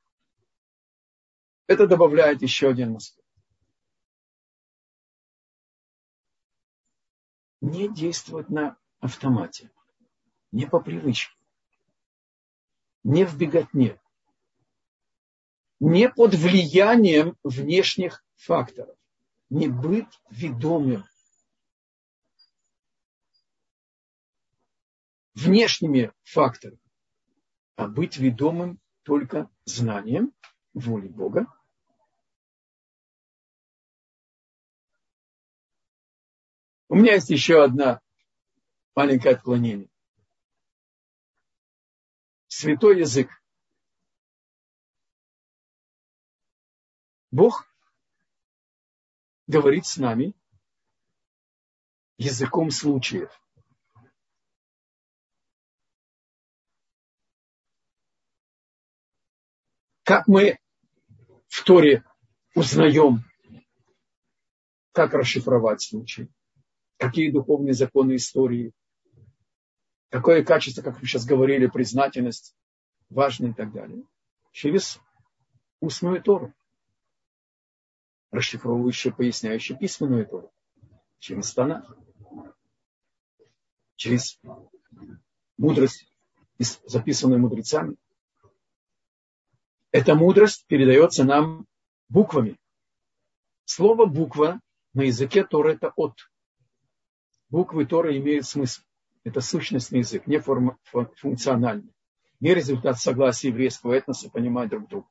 это 1.66 1.86
добавляет 1.86 2.42
еще 2.42 2.68
один 2.68 2.96
аспект. 2.96 3.26
Не 7.62 7.88
действовать 7.88 8.50
на 8.50 8.79
автомате, 9.00 9.70
не 10.52 10.66
по 10.66 10.80
привычке, 10.80 11.36
не 13.02 13.24
в 13.24 13.36
беготне, 13.36 14.00
не 15.80 16.08
под 16.10 16.34
влиянием 16.34 17.36
внешних 17.42 18.24
факторов, 18.36 18.96
не 19.48 19.68
быть 19.68 20.20
ведомым. 20.30 21.04
Внешними 25.34 26.12
факторами, 26.22 26.80
а 27.76 27.88
быть 27.88 28.18
ведомым 28.18 28.78
только 29.04 29.48
знанием 29.64 30.34
воли 30.74 31.08
Бога. 31.08 31.46
У 36.88 36.96
меня 36.96 37.14
есть 37.14 37.30
еще 37.30 37.64
одна 37.64 38.02
маленькое 39.00 39.34
отклонение. 39.34 39.88
Святой 42.48 42.98
язык. 42.98 43.30
Бог 47.30 47.64
говорит 49.46 49.86
с 49.86 49.96
нами 49.96 50.34
языком 52.18 52.70
случаев. 52.70 53.30
Как 60.02 60.28
мы 60.28 60.58
в 61.48 61.64
Торе 61.64 62.04
узнаем, 62.54 63.24
как 64.92 65.14
расшифровать 65.14 65.80
случай, 65.80 66.28
какие 66.98 67.30
духовные 67.30 67.72
законы 67.72 68.16
истории 68.16 68.74
Какое 70.10 70.44
качество, 70.44 70.82
как 70.82 71.00
мы 71.00 71.06
сейчас 71.06 71.24
говорили, 71.24 71.68
признательность, 71.68 72.56
важно 73.08 73.46
и 73.46 73.52
так 73.52 73.72
далее. 73.72 74.04
Через 74.50 74.98
устную 75.78 76.20
Тору, 76.20 76.52
расшифровывающую, 78.32 79.14
поясняющую 79.14 79.78
письменную 79.78 80.26
Тору. 80.26 80.52
Через 81.20 81.54
Танах. 81.54 81.96
Через 83.94 84.40
мудрость, 85.56 86.12
записанную 86.58 87.40
мудрецами. 87.40 87.96
Эта 89.92 90.16
мудрость 90.16 90.66
передается 90.66 91.22
нам 91.22 91.66
буквами. 92.08 92.58
Слово 93.64 94.06
буква 94.06 94.60
на 94.92 95.02
языке 95.02 95.44
Тора 95.44 95.74
это 95.74 95.92
от. 95.94 96.16
Буквы 97.48 97.86
Тора 97.86 98.16
имеют 98.16 98.46
смысл. 98.46 98.82
Это 99.22 99.40
сущностный 99.40 99.98
язык, 99.98 100.26
не 100.26 100.40
функциональный. 100.40 101.92
Не 102.40 102.54
результат 102.54 102.98
согласия 102.98 103.48
еврейского 103.48 103.92
этноса 103.92 104.30
понимать 104.30 104.70
друг 104.70 104.88
друга. 104.88 105.08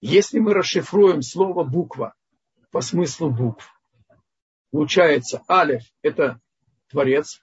Если 0.00 0.38
мы 0.38 0.54
расшифруем 0.54 1.22
слово 1.22 1.64
буква 1.64 2.14
по 2.70 2.80
смыслу 2.80 3.30
букв, 3.30 3.68
получается 4.70 5.42
алев– 5.48 5.82
это 6.02 6.40
творец, 6.88 7.42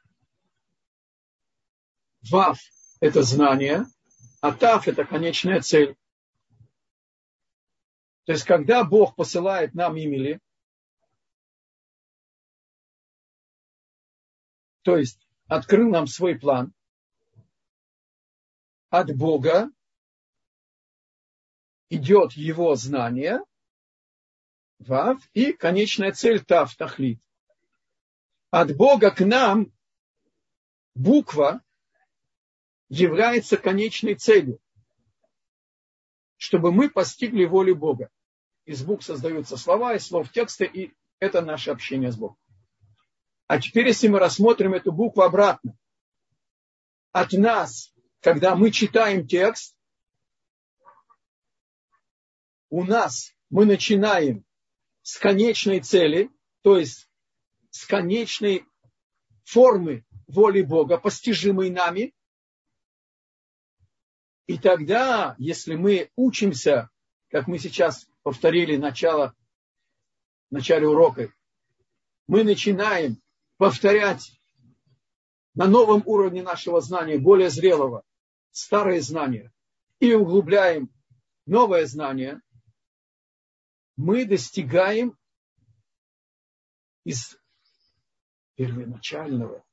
вав– 2.32 2.58
это 3.02 3.22
знание, 3.24 3.86
а 4.41 4.54
тав– 4.54 4.88
это 4.88 5.04
конечная 5.04 5.62
цель. 5.62 5.96
То 8.26 8.32
есть, 8.32 8.46
когда 8.46 8.84
Бог 8.84 9.15
посылает 9.15 9.74
нам 9.74 9.98
Имели, 9.98 10.39
то 14.88 14.95
есть 14.95 15.28
открыл 15.47 15.89
нам 15.89 16.08
свой 16.08 16.39
план 16.39 16.73
от 18.89 19.13
Бога, 19.17 19.69
идет 21.89 22.32
его 22.32 22.73
знание, 22.76 23.41
вав, 24.80 25.21
и 25.34 25.52
конечная 25.52 26.13
цель 26.13 26.41
тав, 26.41 26.73
тахлит. 26.73 27.19
От 28.50 28.78
Бога 28.78 29.12
к 29.12 29.19
нам 29.26 29.73
буква 30.95 31.62
является 32.88 33.58
конечной 33.58 34.15
целью, 34.15 34.58
чтобы 36.38 36.71
мы 36.71 36.89
постигли 36.89 37.43
волю 37.43 37.76
Бога. 37.76 38.10
Из 38.63 38.86
букв 38.86 39.04
создаются 39.04 39.58
слова, 39.58 39.95
из 39.95 40.08
слов 40.08 40.32
текста, 40.32 40.63
и 40.63 40.93
это 41.19 41.41
наше 41.41 41.71
общение 41.71 42.10
с 42.10 42.15
Богом. 42.15 42.38
А 43.48 43.60
теперь, 43.62 43.88
если 43.88 44.10
мы 44.10 44.20
рассмотрим 44.20 44.74
эту 44.74 44.92
букву 44.92 45.22
обратно, 45.22 45.78
от 47.14 47.32
нас, 47.32 47.94
когда 48.20 48.56
мы 48.56 48.72
читаем 48.72 49.26
текст, 49.26 49.76
у 52.70 52.84
нас 52.84 53.34
мы 53.50 53.66
начинаем 53.66 54.46
с 55.02 55.18
конечной 55.18 55.80
цели, 55.80 56.30
то 56.62 56.78
есть 56.78 57.10
с 57.70 57.86
конечной 57.86 58.66
формы 59.46 60.06
воли 60.28 60.62
Бога, 60.62 60.98
постижимой 60.98 61.70
нами. 61.70 62.14
И 64.46 64.58
тогда, 64.58 65.36
если 65.38 65.76
мы 65.76 66.12
учимся, 66.18 66.90
как 67.30 67.48
мы 67.48 67.60
сейчас 67.60 68.10
повторили 68.24 68.76
начало, 68.76 69.34
в 70.50 70.54
начале 70.54 70.88
урока, 70.88 71.34
мы 72.28 72.44
начинаем 72.44 73.22
повторять 73.58 74.39
на 75.54 75.67
новом 75.67 76.04
уровне 76.06 76.43
нашего 76.43 76.82
знания, 76.82 77.17
более 77.17 77.50
зрелого, 77.50 78.04
старые 78.52 79.02
знания, 79.02 79.52
и 80.00 80.13
углубляем 80.13 80.91
новое 81.46 81.86
знание, 81.86 82.41
мы 83.96 84.26
достигаем 84.26 85.17
из 87.04 87.36
первоначального 88.56 89.63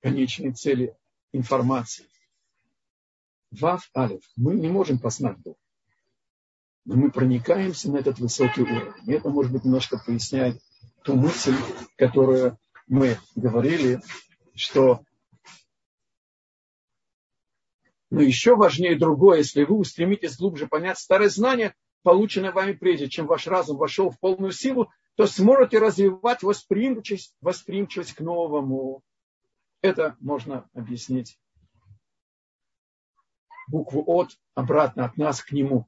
конечной 0.00 0.52
цели 0.54 0.96
информации. 1.32 2.06
Вав 3.50 3.90
Алиф. 3.96 4.22
Мы 4.36 4.54
не 4.54 4.68
можем 4.68 4.98
познать 4.98 5.38
Бога. 5.38 5.58
Но 6.84 6.96
мы 6.96 7.10
проникаемся 7.10 7.90
на 7.90 7.98
этот 7.98 8.18
высокий 8.18 8.62
уровень. 8.62 8.94
И 9.06 9.12
это, 9.12 9.28
может 9.28 9.52
быть, 9.52 9.64
немножко 9.64 9.98
поясняет 9.98 10.62
ту 11.02 11.14
мысль, 11.14 11.54
которую 11.96 12.58
мы 12.86 13.18
говорили, 13.34 14.00
что 14.54 15.00
но 18.10 18.22
еще 18.22 18.56
важнее 18.56 18.96
другое, 18.96 19.38
если 19.38 19.64
вы 19.64 19.76
устремитесь 19.76 20.38
глубже 20.38 20.66
понять 20.66 20.98
старое 20.98 21.28
знание, 21.28 21.74
полученное 22.02 22.52
вами 22.52 22.72
прежде, 22.72 23.08
чем 23.08 23.26
ваш 23.26 23.46
разум 23.46 23.76
вошел 23.76 24.10
в 24.10 24.18
полную 24.18 24.52
силу, 24.52 24.90
то 25.16 25.26
сможете 25.26 25.78
развивать 25.78 26.42
восприимчивость, 26.42 27.34
восприимчивость 27.40 28.14
к 28.14 28.20
новому. 28.20 29.02
Это 29.82 30.16
можно 30.20 30.68
объяснить 30.72 31.38
букву 33.68 34.02
от 34.06 34.30
обратно 34.54 35.04
от 35.04 35.18
нас 35.18 35.42
к 35.42 35.52
нему. 35.52 35.86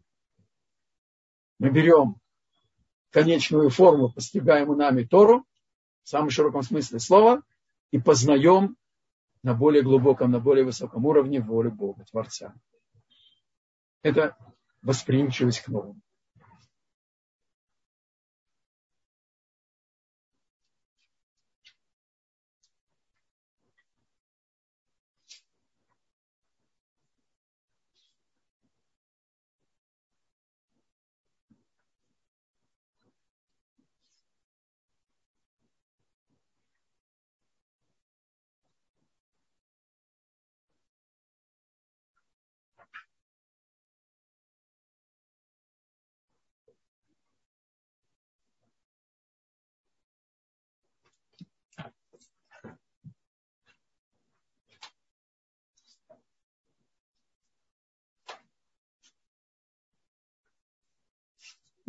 Мы 1.59 1.71
берем 1.71 2.20
конечную 3.11 3.71
форму, 3.71 4.13
постигаемую 4.13 4.79
нами 4.79 5.05
Тору, 5.05 5.45
в 6.03 6.09
самом 6.09 6.31
широком 6.31 6.63
смысле 6.63 6.99
слова, 6.99 7.43
и 7.91 7.99
познаем 7.99 8.77
на 9.43 9.55
более 9.55 9.83
глубоком, 9.83 10.31
на 10.31 10.41
более 10.41 10.65
высоком 10.65 11.07
уровне 11.07 11.41
волю 11.41 11.73
Бога, 11.73 12.05
Творца. 12.11 12.55
Это 14.03 14.37
восприимчивость 14.83 15.61
к 15.61 15.69
новому. 15.69 16.01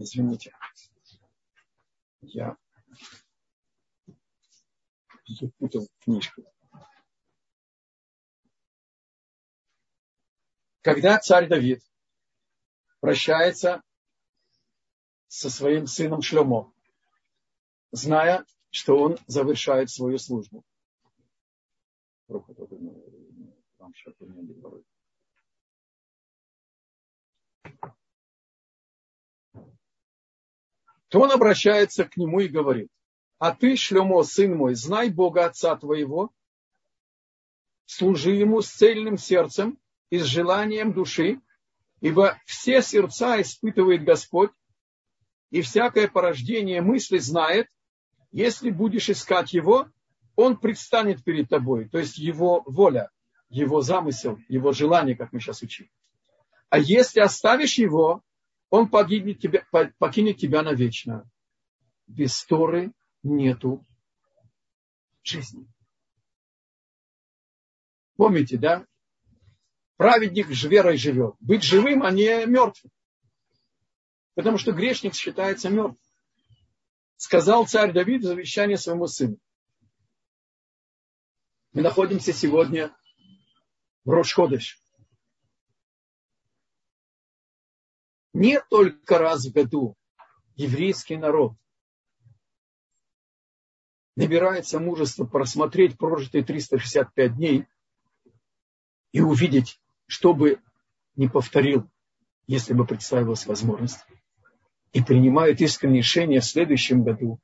Извините. 0.02 0.52
Я 2.22 2.58
запутал 5.28 5.88
книжку. 6.00 6.44
Когда 10.82 11.20
царь 11.20 11.48
Давид 11.48 11.84
прощается 13.00 13.84
со 15.28 15.52
своим 15.52 15.86
сыном 15.86 16.24
Шлемо, 16.24 16.74
зная, 17.92 18.44
что 18.72 18.98
он 18.98 19.20
завершает 19.28 19.92
свою 19.92 20.18
службу. 20.18 20.66
То 31.12 31.20
он 31.20 31.32
обращается 31.32 32.06
к 32.06 32.16
нему 32.16 32.40
и 32.40 32.48
говорит, 32.48 32.88
а 33.38 33.54
ты, 33.54 33.76
Шлемо, 33.76 34.24
сын 34.24 34.56
мой, 34.56 34.76
знай 34.76 35.10
Бога 35.10 35.46
Отца 35.46 35.76
твоего, 35.76 36.32
служи 37.86 38.32
ему 38.32 38.62
с 38.62 38.70
цельным 38.70 39.18
сердцем 39.18 39.78
и 40.10 40.20
с 40.20 40.24
желанием 40.24 40.94
души, 40.94 41.42
ибо 42.00 42.40
все 42.46 42.82
сердца 42.82 43.42
испытывает 43.42 44.06
Господь, 44.06 44.52
и 45.50 45.62
всякое 45.62 46.08
порождение 46.08 46.82
мысли 46.82 47.18
знает, 47.18 47.68
если 48.32 48.70
будешь 48.70 49.10
искать 49.10 49.52
его, 49.52 49.90
он 50.38 50.56
предстанет 50.56 51.26
перед 51.26 51.50
тобой, 51.50 51.90
то 51.90 52.00
есть 52.00 52.18
его 52.18 52.64
воля, 52.66 53.12
его 53.50 53.82
замысел, 53.82 54.40
его 54.48 54.72
желание, 54.72 55.18
как 55.18 55.34
мы 55.34 55.42
сейчас 55.42 55.62
учим. 55.62 55.90
А 56.70 56.80
если 56.80 57.20
оставишь 57.20 57.78
его, 57.78 58.24
он 58.72 58.90
покинет 58.90 59.40
тебя, 59.40 59.68
покинет 60.00 60.38
тебя 60.38 60.64
навечно. 60.64 61.30
Без 62.08 62.44
Торы 62.46 62.94
нету 63.22 63.86
жизни. 65.24 65.68
Помните, 68.16 68.58
да? 68.58 68.88
Праведник 69.98 70.48
с 70.48 70.64
верой 70.64 70.98
живет. 70.98 71.36
Быть 71.42 71.64
живым, 71.64 72.02
а 72.02 72.12
не 72.12 72.46
мертвым. 72.46 72.92
Потому 74.36 74.58
что 74.58 74.72
грешник 74.72 75.16
считается 75.16 75.70
мертвым. 75.70 76.00
Сказал 77.18 77.68
царь 77.68 77.92
Давид 77.92 78.22
в 78.22 78.28
завещании 78.28 78.76
своему 78.76 79.08
сыну. 79.08 79.38
Мы 81.74 81.82
находимся 81.82 82.32
сегодня 82.32 82.96
в 84.06 84.12
Рошходыш. 84.12 84.82
Не 88.34 88.60
только 88.70 89.18
раз 89.18 89.46
в 89.46 89.54
году 89.54 89.96
еврейский 90.56 91.18
народ 91.18 91.54
набирается 94.16 94.80
мужества 94.80 95.26
просмотреть 95.26 95.98
прожитые 95.98 96.44
365 96.44 97.36
дней 97.36 97.66
и 99.12 99.22
увидеть, 99.22 99.80
что 100.06 100.34
бы 100.34 100.62
не 101.16 101.28
повторил, 101.28 101.90
если 102.48 102.74
бы 102.74 102.86
представилась 102.86 103.46
возможность, 103.46 104.06
и 104.94 105.02
принимает 105.02 105.62
искреннее 105.62 106.00
решение 106.00 106.42
в 106.42 106.46
следующем 106.46 107.04
году 107.04 107.40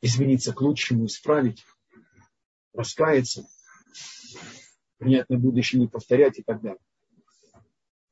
измениться 0.00 0.52
к 0.52 0.60
лучшему, 0.60 1.06
исправить, 1.06 1.64
раскаяться. 2.72 3.46
принять 4.98 5.28
на 5.28 5.38
будущее, 5.38 5.80
не 5.80 5.88
повторять 5.88 6.38
и 6.38 6.42
так 6.42 6.60
далее. 6.60 6.80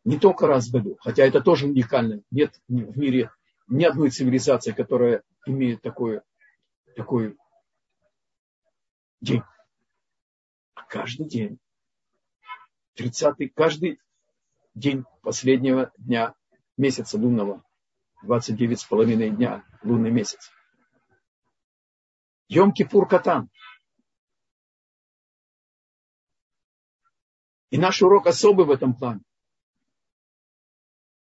Не 0.04 0.18
только 0.18 0.46
раз 0.46 0.68
в 0.68 0.72
году, 0.72 0.96
хотя 1.00 1.24
это 1.24 1.40
тоже 1.40 1.66
уникально. 1.66 2.22
Нет 2.30 2.60
в 2.68 2.98
мире 2.98 3.30
ни 3.68 3.84
одной 3.84 4.10
цивилизации, 4.10 4.72
которая 4.72 5.22
имеет 5.46 5.80
такой, 5.80 6.22
такой 6.96 7.36
день. 9.20 9.42
Каждый 10.88 11.28
день, 11.28 11.58
30 12.96 13.54
каждый 13.54 14.00
день 14.74 15.04
последнего 15.22 15.92
дня 15.96 16.34
месяца 16.76 17.16
лунного, 17.16 17.64
29 18.24 18.80
с 18.80 18.84
половиной 18.84 19.30
дня 19.30 19.64
лунный 19.82 20.10
месяц. 20.10 20.50
Йом-Кипур 22.50 23.08
Катан. 23.08 23.48
И 27.70 27.78
наш 27.78 28.02
урок 28.02 28.26
особый 28.26 28.66
в 28.66 28.70
этом 28.70 28.94
плане. 28.94 29.22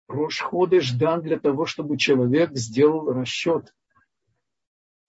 Рошходы 0.10 0.82
ждан 0.82 1.22
для 1.22 1.39
того, 1.39 1.67
чтобы 1.67 1.95
человек 1.95 2.58
сделал 2.58 3.13
расчет. 3.13 3.76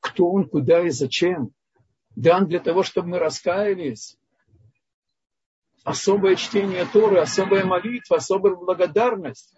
Кто 0.00 0.30
он, 0.30 0.46
куда 0.46 0.86
и 0.86 0.90
зачем. 0.90 1.54
Дан 2.16 2.46
для 2.46 2.60
того, 2.60 2.82
чтобы 2.82 3.08
мы 3.08 3.18
раскаялись. 3.18 4.18
Особое 5.84 6.36
чтение 6.36 6.84
Торы, 6.84 7.18
особая 7.18 7.64
молитва, 7.64 8.18
особая 8.18 8.54
благодарность 8.54 9.56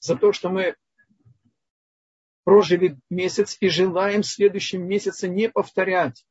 за 0.00 0.16
то, 0.16 0.32
что 0.32 0.48
мы 0.48 0.74
прожили 2.42 2.98
месяц 3.08 3.56
и 3.60 3.68
желаем 3.68 4.22
в 4.22 4.26
следующем 4.26 4.84
месяце 4.88 5.28
не 5.28 5.48
повторять 5.48 6.26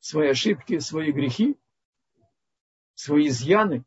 свои 0.00 0.28
ошибки, 0.30 0.78
свои 0.78 1.12
грехи, 1.12 1.58
свои 2.94 3.28
изъяны. 3.28 3.84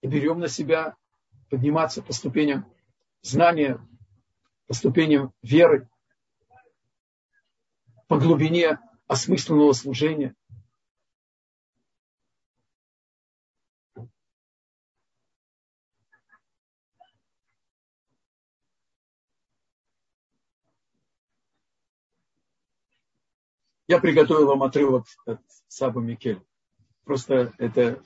И 0.00 0.06
берем 0.06 0.38
на 0.38 0.48
себя 0.48 0.96
подниматься 1.50 2.00
по 2.02 2.12
ступеням 2.12 2.72
знания, 3.22 3.78
по 4.66 4.74
ступеням 4.74 5.34
веры, 5.42 5.88
по 8.06 8.18
глубине 8.18 8.78
осмысленного 9.08 9.72
служения. 9.72 10.34
Я 23.88 23.98
приготовил 23.98 24.46
вам 24.46 24.62
отрывок 24.62 25.04
от 25.26 25.40
Саба 25.66 26.00
Микель. 26.00 26.40
Просто 27.04 27.52
это 27.58 28.00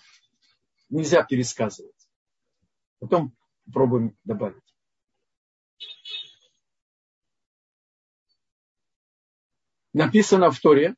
нельзя 0.89 1.23
пересказывать. 1.23 1.94
Потом 3.05 3.37
попробуем 3.67 4.17
добавить. 4.25 4.65
Написано 9.93 10.51
в 10.51 10.59
Торе, 10.59 10.97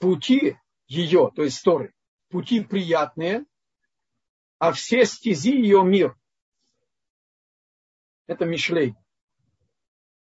пути 0.00 0.58
ее, 0.88 1.30
то 1.32 1.44
есть 1.44 1.62
Торы, 1.62 1.94
пути 2.28 2.58
приятные, 2.64 3.46
а 4.58 4.72
все 4.72 5.04
стези 5.04 5.52
ее 5.52 5.84
мир. 5.84 6.18
Это 8.26 8.46
Мишлей. 8.46 8.96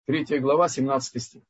Третья 0.05 0.39
глава, 0.39 0.69
17 0.69 1.23
стих. 1.23 1.43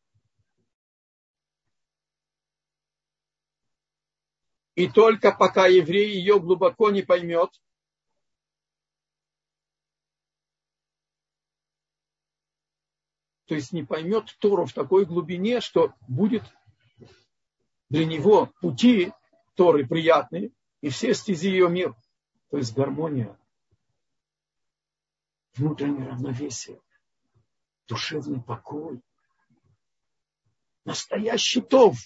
И 4.77 4.89
только 4.89 5.33
пока 5.33 5.67
еврей 5.67 6.13
ее 6.13 6.39
глубоко 6.39 6.91
не 6.91 7.03
поймет, 7.03 7.51
то 13.47 13.55
есть 13.57 13.73
не 13.73 13.83
поймет 13.83 14.37
Тору 14.39 14.67
в 14.67 14.73
такой 14.73 15.05
глубине, 15.05 15.61
что 15.61 15.93
будет 16.07 16.45
для 17.89 18.05
него 18.05 18.53
пути 18.61 19.13
Торы 19.57 19.85
приятные, 19.85 20.53
и 20.81 20.91
все 20.91 21.13
стези 21.13 21.49
ее 21.49 21.69
мир– 21.69 21.97
то 22.51 22.59
есть 22.59 22.75
гармония, 22.75 23.39
внутреннее 25.55 26.09
равновесие, 26.09 26.81
душевный 27.89 28.41
покой, 28.41 29.01
настоящий 30.85 31.61
тов. 31.61 31.99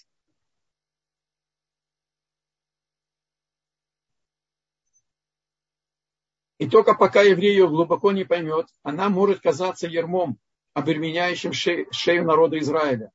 И 6.60 6.68
только 6.68 6.94
пока 6.94 7.22
еврей 7.22 7.52
ее 7.52 7.66
глубоко 7.66 8.12
не 8.12 8.24
поймет, 8.24 8.66
она 8.82 9.08
может 9.08 9.40
казаться 9.40 9.86
ермом, 9.86 10.38
обременяющим 10.74 11.54
шею 11.54 12.26
народа 12.26 12.58
Израиля. 12.58 13.10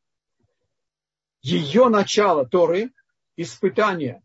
Ее 1.44 1.90
начало 1.90 2.48
Торы– 2.48 2.92
испытание, 3.38 4.24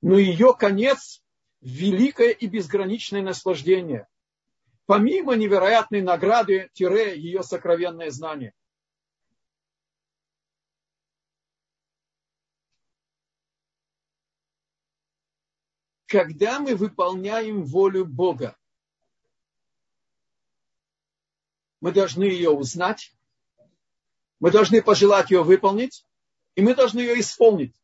но 0.00 0.16
ее 0.16 0.54
конец 0.56 1.24
великое 1.60 2.30
и 2.30 2.46
безграничное 2.46 3.20
наслаждение, 3.20 4.06
помимо 4.86 5.34
невероятной 5.34 6.00
награды, 6.00 6.70
тире 6.72 7.18
ее 7.18 7.42
сокровенное 7.42 8.12
знание. 8.12 8.52
Когда 16.10 16.58
мы 16.58 16.74
выполняем 16.74 17.62
волю 17.62 18.04
Бога, 18.04 18.58
мы 21.80 21.92
должны 21.92 22.24
ее 22.24 22.50
узнать, 22.50 23.14
мы 24.40 24.50
должны 24.50 24.82
пожелать 24.82 25.30
ее 25.30 25.44
выполнить, 25.44 26.04
и 26.56 26.62
мы 26.62 26.74
должны 26.74 26.98
ее 26.98 27.20
исполнить. 27.20 27.80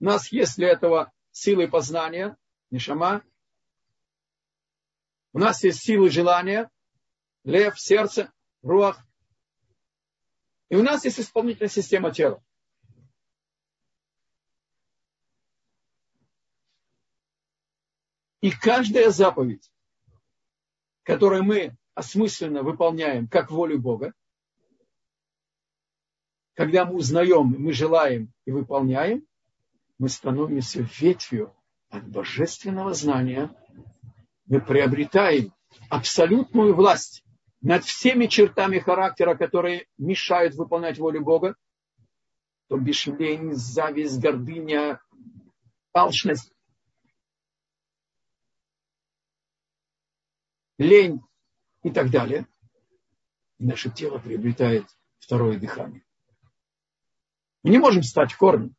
У 0.00 0.06
нас 0.06 0.32
есть 0.32 0.56
для 0.56 0.70
этого 0.70 1.12
силы 1.30 1.68
познания, 1.68 2.36
нишама. 2.72 3.22
У 5.32 5.38
нас 5.38 5.62
есть 5.62 5.84
силы 5.84 6.10
желания, 6.10 6.68
лев, 7.44 7.78
сердце, 7.78 8.32
руах. 8.62 8.98
И 10.70 10.74
у 10.74 10.82
нас 10.82 11.04
есть 11.04 11.20
исполнительная 11.20 11.70
система 11.70 12.12
тела. 12.12 12.42
И 18.40 18.50
каждая 18.50 19.10
заповедь, 19.10 19.70
которую 21.02 21.44
мы 21.44 21.76
осмысленно 21.94 22.62
выполняем 22.62 23.28
как 23.28 23.50
волю 23.50 23.80
Бога, 23.80 24.12
когда 26.54 26.84
мы 26.86 26.94
узнаем, 26.94 27.54
мы 27.58 27.72
желаем 27.72 28.32
и 28.44 28.50
выполняем, 28.50 29.26
мы 29.98 30.08
становимся 30.08 30.86
ветвью 30.98 31.54
от 31.90 32.06
божественного 32.08 32.94
знания. 32.94 33.54
Мы 34.46 34.60
приобретаем 34.60 35.52
абсолютную 35.90 36.74
власть 36.74 37.24
над 37.60 37.84
всеми 37.84 38.26
чертами 38.26 38.78
характера, 38.78 39.34
которые 39.34 39.86
мешают 39.98 40.54
выполнять 40.54 40.98
волю 40.98 41.22
Бога, 41.22 41.56
то 42.68 42.76
бишь 42.76 43.06
лень, 43.06 43.52
зависть, 43.54 44.18
гордыня, 44.20 45.00
алчность, 45.92 46.52
лень 50.78 51.20
и 51.82 51.90
так 51.90 52.10
далее. 52.10 52.46
И 53.58 53.64
наше 53.64 53.90
тело 53.90 54.18
приобретает 54.18 54.86
второе 55.18 55.58
дыхание. 55.58 56.04
Мы 57.62 57.70
не 57.70 57.78
можем 57.78 58.02
стать 58.02 58.34
корнем. 58.34 58.76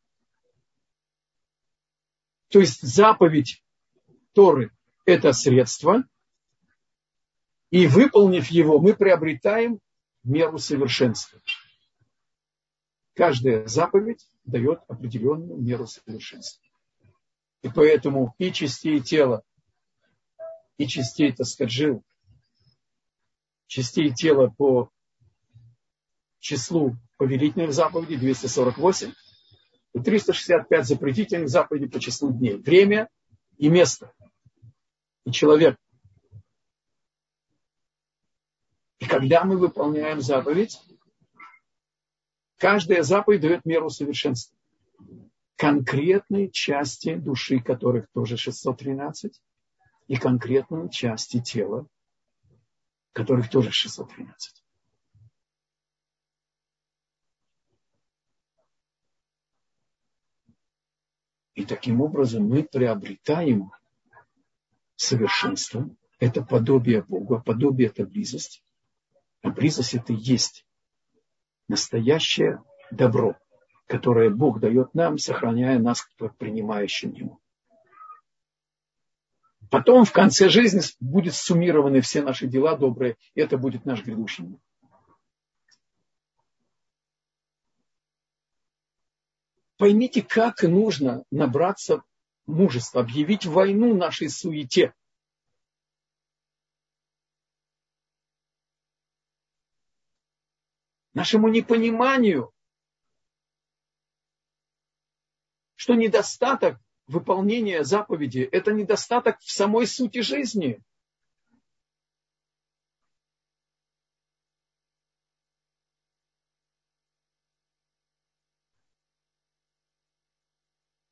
То 2.48 2.60
есть 2.60 2.80
заповедь 2.80 3.62
Торы– 4.32 4.70
это 5.04 5.32
средство, 5.32 6.04
и 7.70 7.86
выполнив 7.86 8.46
его, 8.46 8.78
мы 8.78 8.94
приобретаем 8.94 9.80
меру 10.22 10.58
совершенства. 10.58 11.38
Каждая 13.14 13.66
заповедь 13.66 14.26
дает 14.44 14.80
определенную 14.88 15.60
меру 15.60 15.86
совершенства. 15.86 16.64
И 17.62 17.68
поэтому 17.68 18.34
и 18.38 18.52
частей 18.52 19.00
тела, 19.00 19.42
и 20.78 20.86
частей 20.86 21.32
таскаджил, 21.32 22.02
частей 23.66 24.12
тела 24.14 24.48
по 24.56 24.90
числу 26.38 26.96
повелительных 27.18 27.72
заповедей 27.72 28.16
248– 28.16 29.12
и 29.94 30.00
365 30.00 30.86
запретительных 30.86 31.48
заповедей 31.48 31.88
по 31.88 32.00
числу 32.00 32.32
дней. 32.32 32.56
Время 32.56 33.08
и 33.56 33.68
место. 33.68 34.12
И 35.24 35.32
человек. 35.32 35.76
когда 39.08 39.42
мы 39.44 39.56
выполняем 39.56 40.20
заповедь, 40.20 40.78
каждая 42.58 43.02
заповедь 43.02 43.40
дает 43.40 43.64
меру 43.64 43.88
совершенства. 43.88 44.54
Конкретные 45.56 46.50
части 46.50 47.14
души, 47.14 47.60
которых 47.60 48.10
тоже 48.12 48.36
613, 48.36 49.40
и 50.08 50.16
конкретные 50.16 50.88
части 50.88 51.40
тела, 51.40 51.86
которых 53.12 53.50
тоже 53.50 53.70
613. 53.70 54.64
И 61.54 61.64
таким 61.64 62.00
образом 62.00 62.48
мы 62.48 62.62
приобретаем 62.62 63.70
совершенство. 64.96 65.88
Это 66.18 66.42
подобие 66.42 67.02
Бога. 67.02 67.40
Подобие– 67.40 67.88
это 67.88 68.06
близость. 68.06 68.64
А 69.42 69.50
близость– 69.50 69.94
это 69.94 70.12
есть 70.12 70.66
настоящее 71.68 72.62
добро, 72.90 73.36
которое 73.86 74.30
Бог 74.30 74.60
дает 74.60 74.94
нам, 74.94 75.18
сохраняя 75.18 75.78
нас 75.78 76.08
принимающим 76.38 77.12
Ему. 77.12 77.40
Потом 79.70 80.04
в 80.04 80.12
конце 80.12 80.48
жизни 80.48 80.80
будут 81.00 81.34
суммированы 81.34 82.00
все 82.00 82.22
наши 82.22 82.46
дела 82.46 82.76
добрые, 82.76 83.16
и 83.34 83.40
это 83.40 83.58
будет 83.58 83.84
наш 83.84 84.02
грядущий 84.02 84.44
мир. 84.44 84.58
Поймите, 89.76 90.22
как 90.22 90.62
нужно 90.62 91.24
набраться 91.30 92.02
мужества, 92.46 93.02
объявить 93.02 93.46
войну 93.46 93.94
нашей 93.94 94.28
суете. 94.28 94.94
Нашему 101.12 101.48
непониманию, 101.48 102.52
что 105.76 105.94
недостаток 105.94 106.80
выполнения 107.08 107.82
заповеди– 107.82 108.40
это 108.52 108.72
недостаток 108.72 109.40
в 109.40 109.50
самой 109.50 109.86
сути 109.86 110.20
жизни. 110.20 110.80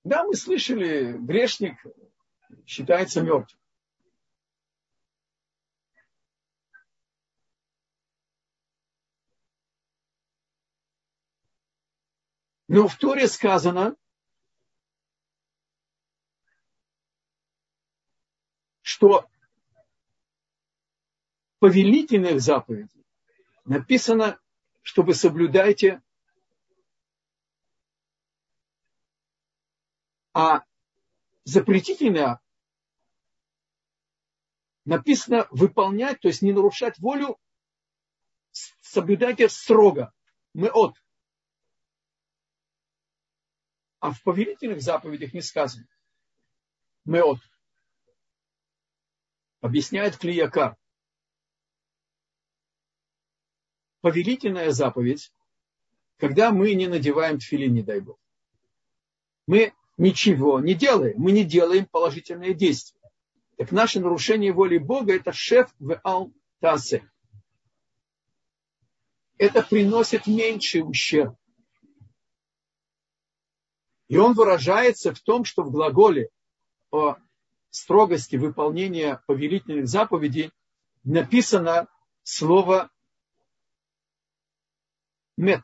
Да, 0.05 0.23
мы 0.23 0.37
слышали, 0.37 1.17
грешник 1.19 1.85
считается 2.65 3.23
мертвым. 3.23 3.61
Но 12.69 12.87
в 12.87 12.97
Торе 12.97 13.27
сказано, 13.27 13.97
что 18.97 19.29
повелительных 21.59 22.41
заповедей 22.41 23.05
написано, 23.67 24.41
что 24.81 25.03
вы 25.03 25.13
соблюдаете 25.13 26.01
А 30.33 30.65
запретительное 31.45 32.41
написано 34.87 35.47
выполнять, 35.51 36.21
то 36.21 36.29
есть 36.29 36.41
не 36.41 36.53
нарушать 36.53 36.99
волю, 36.99 37.39
соблюдайте 38.81 39.51
строго. 39.51 40.13
Мы 40.55 40.71
от. 40.71 40.95
А 44.01 44.13
в 44.13 44.23
повелительных 44.23 44.81
заповедях 44.81 45.35
не 45.35 45.43
сказано. 45.43 45.87
Мы 47.05 47.23
от. 47.23 47.41
Объясняет 49.67 50.17
Клиякар. 50.17 50.77
Повелительная 54.01 54.71
заповедь, 54.71 55.33
когда 56.19 56.53
мы 56.53 56.73
не 56.75 56.87
надеваем 56.87 57.41
тфилин, 57.41 57.75
не 57.75 57.83
дай 57.83 57.99
Бог. 57.99 58.17
Мы 59.49 59.73
ничего 59.97 60.61
не 60.61 60.75
делаем. 60.75 61.17
Мы 61.19 61.33
не 61.33 61.43
делаем 61.43 61.87
положительные 61.87 62.55
действия. 62.55 63.01
Так 63.57 63.73
наше 63.73 63.99
нарушение 63.99 64.53
воли 64.53 64.79
Бога– 64.79 65.13
это 65.17 65.33
шеф 65.33 65.75
в 65.81 66.01
ал 66.05 66.33
тасе. 66.61 67.05
Это 69.37 69.63
приносит 69.63 70.29
меньший 70.29 70.83
ущерб. 70.89 71.35
И 74.07 74.17
он 74.17 74.35
выражается 74.35 75.13
в 75.13 75.19
том, 75.19 75.45
что 75.45 75.65
в 75.65 75.73
глаголе 75.73 76.31
о 76.93 77.17
строгости 77.71 78.37
выполнения 78.37 79.23
повелительных 79.27 79.89
заповедей 79.89 80.53
написано 81.05 81.89
слово 82.23 82.91
мет. 85.37 85.63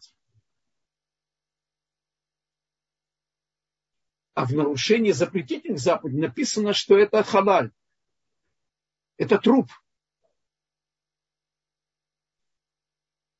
А 4.34 4.46
в 4.46 4.52
нарушении 4.52 5.12
запретительных 5.12 5.78
заповедей 5.78 6.20
написано, 6.20 6.72
что 6.72 6.96
это 6.96 7.22
халаль. 7.22 7.70
Это 9.18 9.38
труп. 9.38 9.70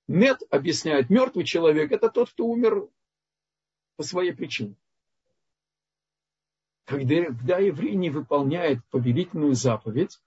Мед 0.06 0.42
объясняет, 0.50 1.08
мертвый 1.08 1.44
человек– 1.44 1.90
это 1.92 2.10
тот, 2.10 2.30
кто 2.30 2.44
умер 2.44 2.88
по 3.96 4.02
своей 4.02 4.32
причине. 4.32 4.76
Когда, 6.84 7.24
когда 7.26 7.58
еврей 7.58 7.94
не 7.94 8.10
выполняет 8.10 8.84
повелительную 8.90 9.54
заповедь, 9.54 10.20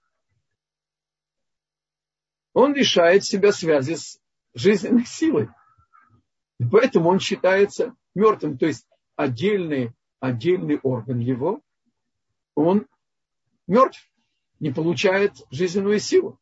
он 2.52 2.74
лишает 2.74 3.24
себя 3.24 3.52
связи 3.52 3.94
с 3.94 4.20
жизненной 4.54 5.04
силой. 5.04 5.50
И 6.58 6.64
поэтому 6.64 7.10
он 7.10 7.20
считается 7.20 7.94
мертвым. 8.14 8.56
То 8.56 8.66
есть 8.66 8.88
отдельные 9.14 9.94
отдельный 10.20 10.78
орган 10.82 11.18
его, 11.18 11.60
он 12.54 12.86
мертв, 13.66 14.10
не 14.58 14.72
получает 14.72 15.34
жизненную 15.50 16.00
силу. 16.00 16.40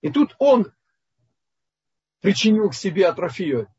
И 0.00 0.10
тут 0.10 0.34
он 0.38 0.72
причинил 2.20 2.70
к 2.70 2.74
себе 2.74 3.06
атрофию. 3.06 3.72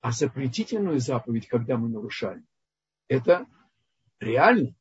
А 0.00 0.12
запретительную 0.12 1.00
заповедь, 1.00 1.46
когда 1.46 1.76
мы 1.76 1.88
нарушаем, 1.88 2.46
это 3.08 3.46
реально. 4.18 4.74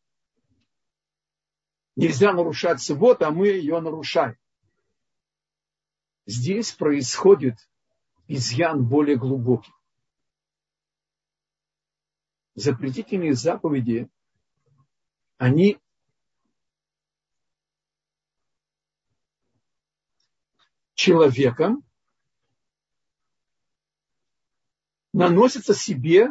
Нельзя 1.95 2.31
нарушать 2.31 2.81
субботу, 2.81 3.25
а 3.25 3.31
мы 3.31 3.47
ее 3.47 3.81
нарушаем. 3.81 4.37
Здесь 6.25 6.71
происходит 6.71 7.55
изъян 8.27 8.87
более 8.87 9.17
глубокий 9.17 9.73
запретительные 12.59 13.33
заповеди, 13.33 14.09
они 15.37 15.79
человеком 20.93 21.83
наносятся 25.19 25.73
себе 25.73 26.29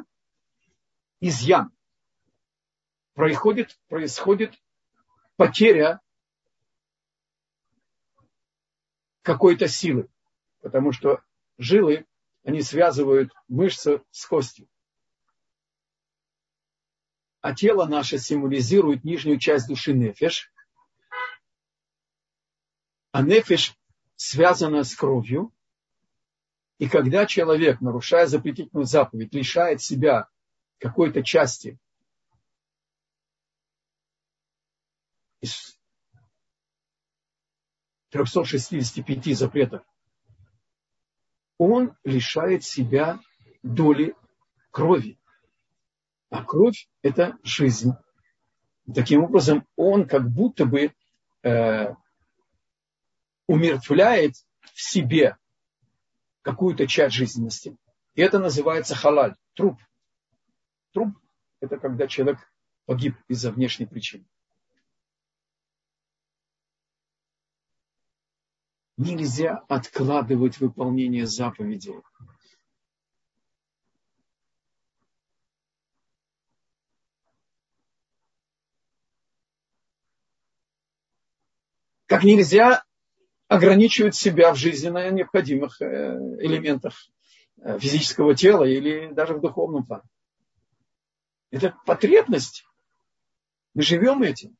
изъян. 1.20 1.70
Происходит, 3.12 3.78
происходит 3.88 4.58
потеря 5.36 6.00
какой-то 9.20 9.68
силы, 9.68 10.08
потому 10.62 10.92
что 10.92 11.22
жилы, 11.58 12.06
они 12.44 12.62
связывают 12.62 13.30
мышцы 13.46 14.02
с 14.10 14.24
костью. 14.24 14.66
А 17.42 17.54
тело 17.54 17.84
наше 17.84 18.16
символизирует 18.16 19.04
нижнюю 19.04 19.38
часть 19.38 19.68
души 19.68 19.92
нефеш, 19.92 20.50
а 23.12 23.20
нефеш 23.20 23.76
связана 24.16 24.82
с 24.82 24.94
кровью, 24.96 25.52
и 26.78 26.88
когда 26.88 27.26
человек, 27.26 27.80
нарушая 27.80 28.26
запретительную 28.26 28.86
заповедь, 28.86 29.34
лишает 29.34 29.82
себя 29.82 30.28
какой-то 30.78 31.24
части 31.24 31.76
из 35.40 35.76
365 38.10 39.36
запретов, 39.36 39.82
он 41.58 41.96
лишает 42.04 42.62
себя 42.62 43.20
доли 43.64 44.14
крови. 44.70 45.18
А 46.30 46.44
кровь– 46.44 46.88
это 47.02 47.36
жизнь. 47.42 47.92
Таким 48.94 49.24
образом, 49.24 49.66
он 49.74 50.06
как 50.06 50.30
будто 50.30 50.64
бы 50.64 50.94
э, 51.42 51.94
умертвляет 53.48 54.34
в 54.72 54.80
себе 54.80 55.36
какую-то 56.48 56.86
часть 56.86 57.14
жизненности. 57.14 57.76
И 58.14 58.22
это 58.22 58.38
называется 58.38 58.94
халаль, 58.94 59.36
труп. 59.52 59.78
Труп– 60.92 61.14
это 61.60 61.76
когда 61.76 62.06
человек 62.06 62.38
погиб 62.86 63.16
из-за 63.28 63.52
внешней 63.52 63.84
причины. 63.84 64.24
Нельзя 68.96 69.58
откладывать 69.68 70.58
выполнение 70.58 71.26
заповедей. 71.26 72.00
Как 82.06 82.24
нельзя 82.24 82.84
ограничивать 83.48 84.14
себя 84.14 84.52
в 84.52 84.56
жизненно 84.56 85.10
необходимых 85.10 85.80
э, 85.80 85.86
элементах 86.40 87.08
э, 87.56 87.78
физического 87.78 88.34
тела 88.34 88.64
или 88.64 89.10
даже 89.12 89.34
в 89.34 89.40
духовном 89.40 89.84
плане. 89.84 90.04
Это 91.50 91.74
потребность. 91.86 92.66
Мы 93.74 93.82
живем 93.82 94.22
этим. 94.22 94.56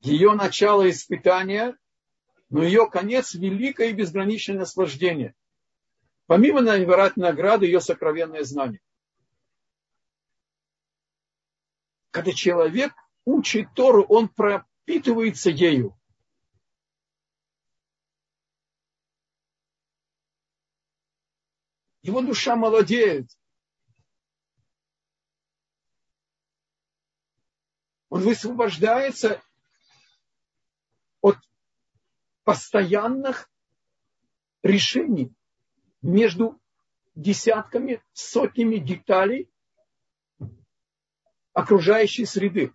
Ее 0.00 0.34
начало 0.34 0.88
испытания, 0.88 1.76
но 2.50 2.62
ее 2.62 2.88
конец 2.88 3.34
великое 3.34 3.88
и 3.88 3.94
безграничное 3.94 4.58
наслаждение. 4.58 5.34
Помимо 6.26 6.60
невероятной 6.60 7.30
награды, 7.30 7.66
ее 7.66 7.80
сокровенное 7.80 8.44
знание. 8.44 8.80
Когда 12.18 12.32
человек 12.32 12.92
учит 13.24 13.72
Тору, 13.76 14.02
он 14.02 14.28
пропитывается 14.28 15.50
ею. 15.50 15.96
Его 22.02 22.20
душа 22.22 22.56
молодеет. 22.56 23.30
Он 28.08 28.22
высвобождается 28.22 29.40
от 31.20 31.36
постоянных 32.42 33.48
решений 34.64 35.32
между 36.02 36.60
десятками, 37.14 38.02
сотнями 38.12 38.78
деталей 38.78 39.48
окружающей 41.58 42.24
среды. 42.24 42.72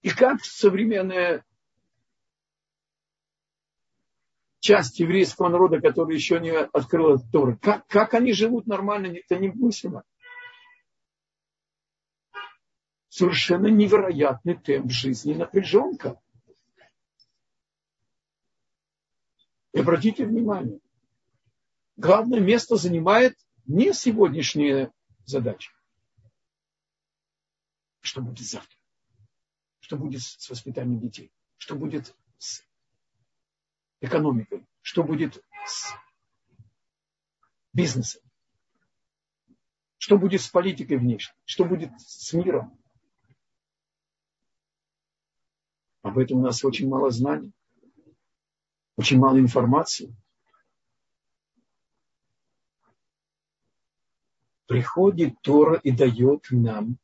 И 0.00 0.08
как 0.08 0.42
современная 0.42 1.44
часть 4.60 4.98
еврейского 4.98 5.50
народа, 5.50 5.78
которая 5.78 6.16
еще 6.16 6.40
не 6.40 6.56
открыла 6.56 7.18
Торы, 7.18 7.58
как, 7.58 7.86
как 7.86 8.14
они 8.14 8.32
живут 8.32 8.66
нормально, 8.66 9.14
это 9.14 9.38
немыслимо. 9.38 10.04
Совершенно 13.10 13.66
невероятный 13.66 14.56
темп 14.56 14.90
жизни 14.90 15.34
напряженка. 15.34 16.18
И 19.74 19.80
обратите 19.80 20.24
внимание, 20.24 20.80
главное 21.98 22.40
место 22.40 22.76
занимает 22.76 23.36
не 23.66 23.92
сегодняшние 23.92 24.90
задачи. 25.30 25.70
Что 28.00 28.20
будет 28.20 28.46
завтра? 28.46 28.78
Что 29.80 29.96
будет 29.96 30.22
с 30.22 30.48
воспитанием 30.48 31.00
детей? 31.00 31.32
Что 31.56 31.74
будет 31.74 32.14
с 32.38 32.62
экономикой? 34.00 34.66
Что 34.82 35.02
будет 35.04 35.42
с 35.66 35.94
бизнесом? 37.72 38.22
Что 39.98 40.18
будет 40.18 40.40
с 40.40 40.48
политикой 40.48 40.96
внешней? 40.96 41.36
Что 41.44 41.64
будет 41.64 41.92
с 42.00 42.32
миром? 42.32 42.78
Об 46.02 46.18
этом 46.18 46.38
у 46.38 46.42
нас 46.42 46.64
очень 46.64 46.88
мало 46.88 47.10
знаний, 47.10 47.52
очень 48.96 49.18
мало 49.18 49.38
информации. 49.38 50.16
Приходит 54.70 55.34
Тора 55.42 55.80
и 55.82 55.90
дает 55.90 56.46
нам 56.52 56.96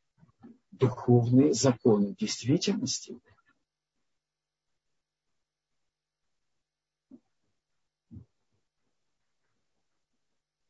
духовные 0.70 1.52
законы 1.52 2.14
действительности. 2.14 3.20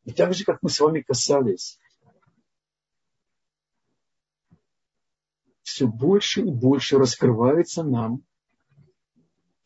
И 0.04 0.12
так 0.12 0.32
же, 0.32 0.46
как 0.46 0.62
мы 0.62 0.70
с 0.70 0.80
вами 0.80 1.02
касались, 1.02 1.78
все 5.64 5.86
больше 5.86 6.40
и 6.40 6.50
больше 6.50 6.96
раскрывается 6.96 7.82
нам 7.82 8.24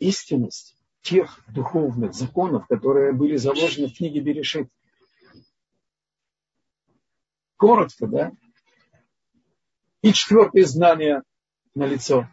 истинность 0.00 0.76
тех 1.02 1.38
духовных 1.54 2.12
законов, 2.12 2.66
которые 2.66 3.12
были 3.12 3.36
заложены 3.36 3.86
в 3.86 3.96
книге 3.96 4.18
Берешит 4.18 4.68
коротко, 7.60 8.06
да? 8.06 8.32
И 10.00 10.14
четвертое 10.14 10.64
знание 10.64 11.22
на 11.74 11.84
лицо. 11.84 12.26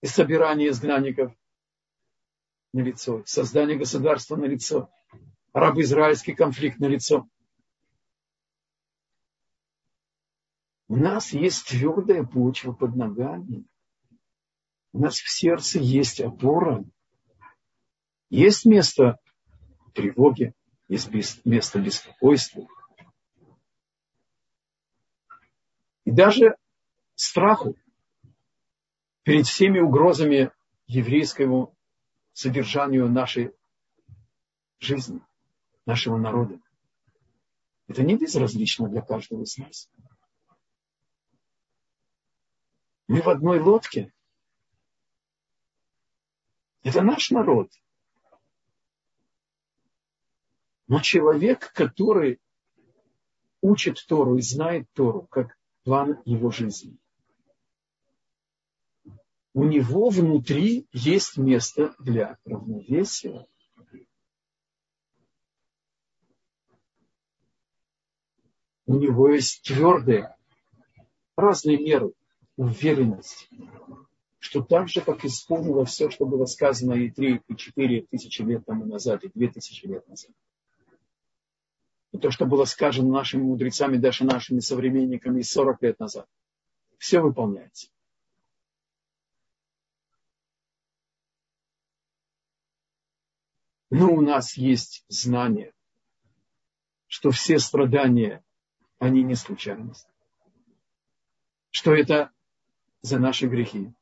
И 0.00 0.06
собирание 0.06 0.70
изгнанников 0.70 1.34
на 2.72 2.80
лицо. 2.80 3.22
Создание 3.26 3.76
государства 3.76 4.36
на 4.36 4.46
лицо. 4.46 4.90
Арабо-израильский 5.52 6.34
конфликт 6.34 6.80
на 6.80 6.86
лицо. 6.86 7.28
У 10.88 10.96
нас 10.96 11.32
есть 11.32 11.68
твердая 11.68 12.24
почва 12.24 12.72
под 12.72 12.96
ногами. 12.96 13.66
У 14.94 15.00
нас 15.00 15.16
в 15.16 15.28
сердце 15.30 15.78
есть 15.78 16.22
опора. 16.22 16.84
Есть 18.30 18.64
место 18.64 19.18
тревоги 19.92 20.54
есть 20.88 21.44
место 21.44 21.80
беспокойству. 21.80 22.68
И 26.04 26.12
даже 26.12 26.56
страху 27.14 27.76
перед 29.24 29.46
всеми 29.46 29.80
угрозами 29.80 30.52
еврейскому 30.86 31.76
содержанию 32.32 33.08
нашей 33.08 33.52
жизни, 34.78 35.20
нашего 35.84 36.16
народа. 36.16 36.60
Это 37.88 38.02
не 38.02 38.16
безразлично 38.16 38.88
для 38.88 39.02
каждого 39.02 39.42
из 39.42 39.56
нас. 39.58 39.90
Мы 43.08 43.22
в 43.22 43.28
одной 43.28 43.58
лодке. 43.58 44.12
Это 46.82 47.02
наш 47.02 47.30
народ– 47.30 47.72
но 50.88 51.00
человек, 51.00 51.72
который 51.72 52.40
учит 53.60 54.04
Тору 54.06 54.36
и 54.36 54.42
знает 54.42 54.86
Тору 54.92 55.22
как 55.22 55.58
план 55.82 56.20
его 56.24 56.50
жизни, 56.50 56.96
у 59.52 59.64
него 59.64 60.10
внутри 60.10 60.86
есть 60.92 61.38
место 61.38 61.94
для 61.98 62.38
равновесия. 62.44 63.46
У 68.88 68.94
него 68.94 69.30
есть 69.30 69.62
твердые, 69.62 70.36
разные 71.36 71.78
меры, 71.78 72.12
уверенность, 72.56 73.48
что 74.38 74.62
так 74.62 74.88
же, 74.88 75.00
как 75.00 75.24
исполнило 75.24 75.84
все, 75.86 76.08
что 76.10 76.24
было 76.24 76.44
сказано 76.44 76.92
и 76.92 77.10
три, 77.10 77.42
и 77.48 77.56
четыре 77.56 78.02
тысячи 78.02 78.42
лет 78.42 78.64
тому 78.64 78.84
назад, 78.84 79.24
и 79.24 79.30
две 79.34 79.48
тысячи 79.48 79.86
лет 79.86 80.06
назад– 80.06 80.30
то, 82.18 82.30
что 82.30 82.46
было 82.46 82.64
сказано 82.64 83.10
нашими 83.10 83.42
мудрецами, 83.42 83.96
даже 83.96 84.24
нашими 84.24 84.60
современниками 84.60 85.42
40 85.42 85.82
лет 85.82 85.98
назад. 85.98 86.26
Все 86.98 87.20
выполняется. 87.20 87.88
Но 93.90 94.12
у 94.12 94.20
нас 94.20 94.56
есть 94.56 95.04
знание, 95.08 95.72
что 97.06 97.30
все 97.30 97.58
страдания, 97.58 98.44
они 98.98 99.22
не 99.22 99.34
случайность. 99.34 100.08
Что 101.70 101.94
это 101.94 102.32
за 103.02 103.18
наши 103.18 103.46
грехи. 103.46 103.94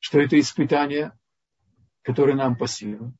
Что 0.00 0.20
это 0.20 0.38
испытание, 0.38 1.16
которое 2.02 2.34
нам 2.34 2.56
по 2.56 2.66
силам 2.66 3.16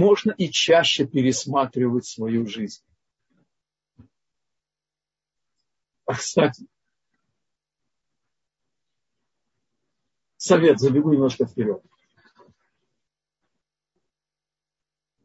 можно 0.00 0.30
и 0.30 0.48
чаще 0.48 1.06
пересматривать 1.06 2.06
свою 2.06 2.46
жизнь. 2.46 2.82
А, 6.06 6.14
кстати, 6.14 6.66
совет, 10.38 10.80
забегу 10.80 11.12
немножко 11.12 11.44
вперед. 11.44 11.84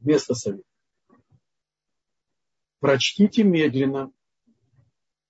Вместо 0.01 0.35
совета. 0.35 0.67
Прочтите 2.79 3.43
медленно 3.43 4.11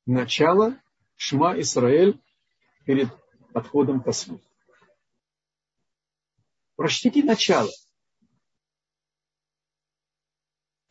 начало 0.08 0.82
Шма 1.16 1.58
Исраэль 1.62 2.20
перед 2.84 3.10
подходом 3.54 4.02
к 4.02 4.12
сну. 4.12 4.42
Прочтите 6.76 7.24
начало. 7.24 7.70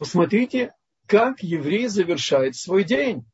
Посмотрите, 0.05 0.74
как 1.07 1.42
еврей 1.42 1.86
завершает 1.86 2.57
свой 2.57 2.84
день. 2.84 3.24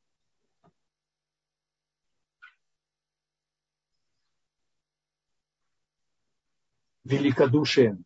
Великодушием, 7.03 8.05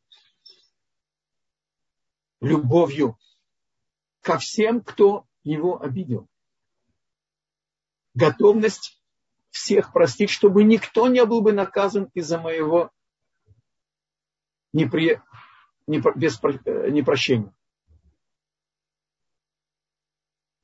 любовью 2.40 3.18
ко 4.22 4.38
всем, 4.38 4.80
кто 4.80 5.26
его 5.42 5.82
обидел. 5.82 6.26
Готовность 8.14 8.98
всех 9.50 9.92
простить, 9.92 10.30
чтобы 10.30 10.64
никто 10.64 11.08
не 11.08 11.22
был 11.26 11.42
бы 11.42 11.52
наказан 11.52 12.04
из-за 12.14 12.40
моего 12.40 12.90
непри... 14.72 15.20
непро... 15.86 16.14
без... 16.14 16.42
Э, 16.42 16.88
непрощения. 16.88 17.54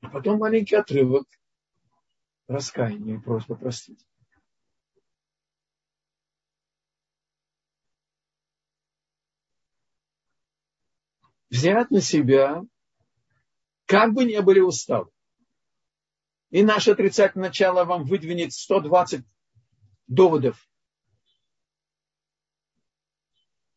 потом 0.11 0.39
маленький 0.39 0.75
отрывок 0.75 1.27
раскаяния 2.47 3.15
и 3.15 3.19
просьба 3.19 3.55
простить. 3.55 4.05
Взять 11.49 11.91
на 11.91 12.01
себя, 12.01 12.63
как 13.85 14.13
бы 14.13 14.23
ни 14.23 14.39
были 14.39 14.59
усталы. 14.59 15.09
И 16.49 16.63
наше 16.63 16.91
отрицательное 16.91 17.49
начало 17.49 17.85
вам 17.85 18.03
выдвинет 18.03 18.53
120 18.53 19.25
доводов, 20.07 20.67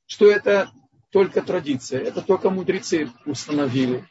что 0.06 0.30
это 0.30 0.72
только 1.10 1.42
традиция, 1.42 2.00
это 2.00 2.22
только 2.22 2.50
мудрецы 2.50 3.12
установили. 3.24 4.08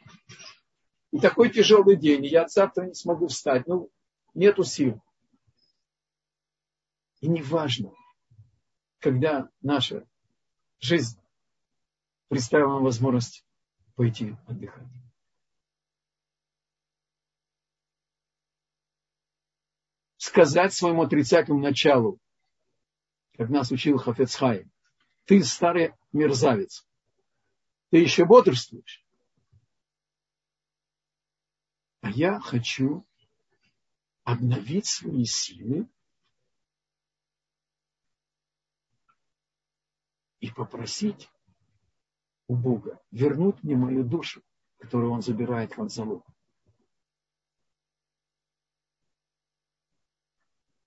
И 1.14 1.20
такой 1.20 1.48
тяжелый 1.48 1.94
день, 1.94 2.24
и 2.24 2.28
я 2.28 2.48
завтра 2.48 2.86
не 2.86 2.94
смогу 2.94 3.28
встать. 3.28 3.68
Ну, 3.68 3.88
нету 4.34 4.64
сил. 4.64 5.00
И 7.20 7.28
не 7.28 7.40
важно, 7.40 7.92
когда 8.98 9.48
наша 9.60 10.08
жизнь 10.80 11.16
представила 12.26 12.80
возможность 12.80 13.46
пойти 13.94 14.34
отдыхать. 14.48 14.88
Сказать 20.16 20.74
своему 20.74 21.02
отрицательному 21.02 21.62
началу, 21.62 22.18
как 23.36 23.50
нас 23.50 23.70
учил 23.70 23.98
Хафецхай, 23.98 24.68
ты 25.26 25.44
старый 25.44 25.94
мерзавец, 26.10 26.84
ты 27.90 27.98
еще 27.98 28.24
бодрствуешь. 28.24 29.03
А 32.04 32.10
я 32.10 32.38
хочу 32.38 33.02
обновить 34.24 34.84
свои 34.84 35.24
силы 35.24 35.88
и 40.38 40.50
попросить 40.50 41.30
у 42.46 42.56
Бога 42.56 43.00
вернуть 43.10 43.62
мне 43.62 43.74
мою 43.74 44.04
душу, 44.04 44.42
которую 44.76 45.12
Он 45.12 45.22
забирает 45.22 45.72
как 45.72 45.88
залог. 45.88 46.26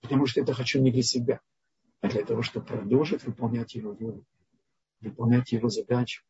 Потому 0.01 0.27
что 0.27 0.41
это 0.41 0.53
хочу 0.53 0.79
не 0.83 0.91
для 0.91 1.01
себя, 1.01 1.41
а 2.01 2.09
для 2.09 2.23
того, 2.23 2.43
чтобы 2.43 2.67
продолжить 2.67 3.23
выполнять 3.23 3.73
Его 3.73 3.93
волю, 3.93 4.23
выполнять 4.99 5.51
Его 5.51 5.67
задачу. 5.69 6.23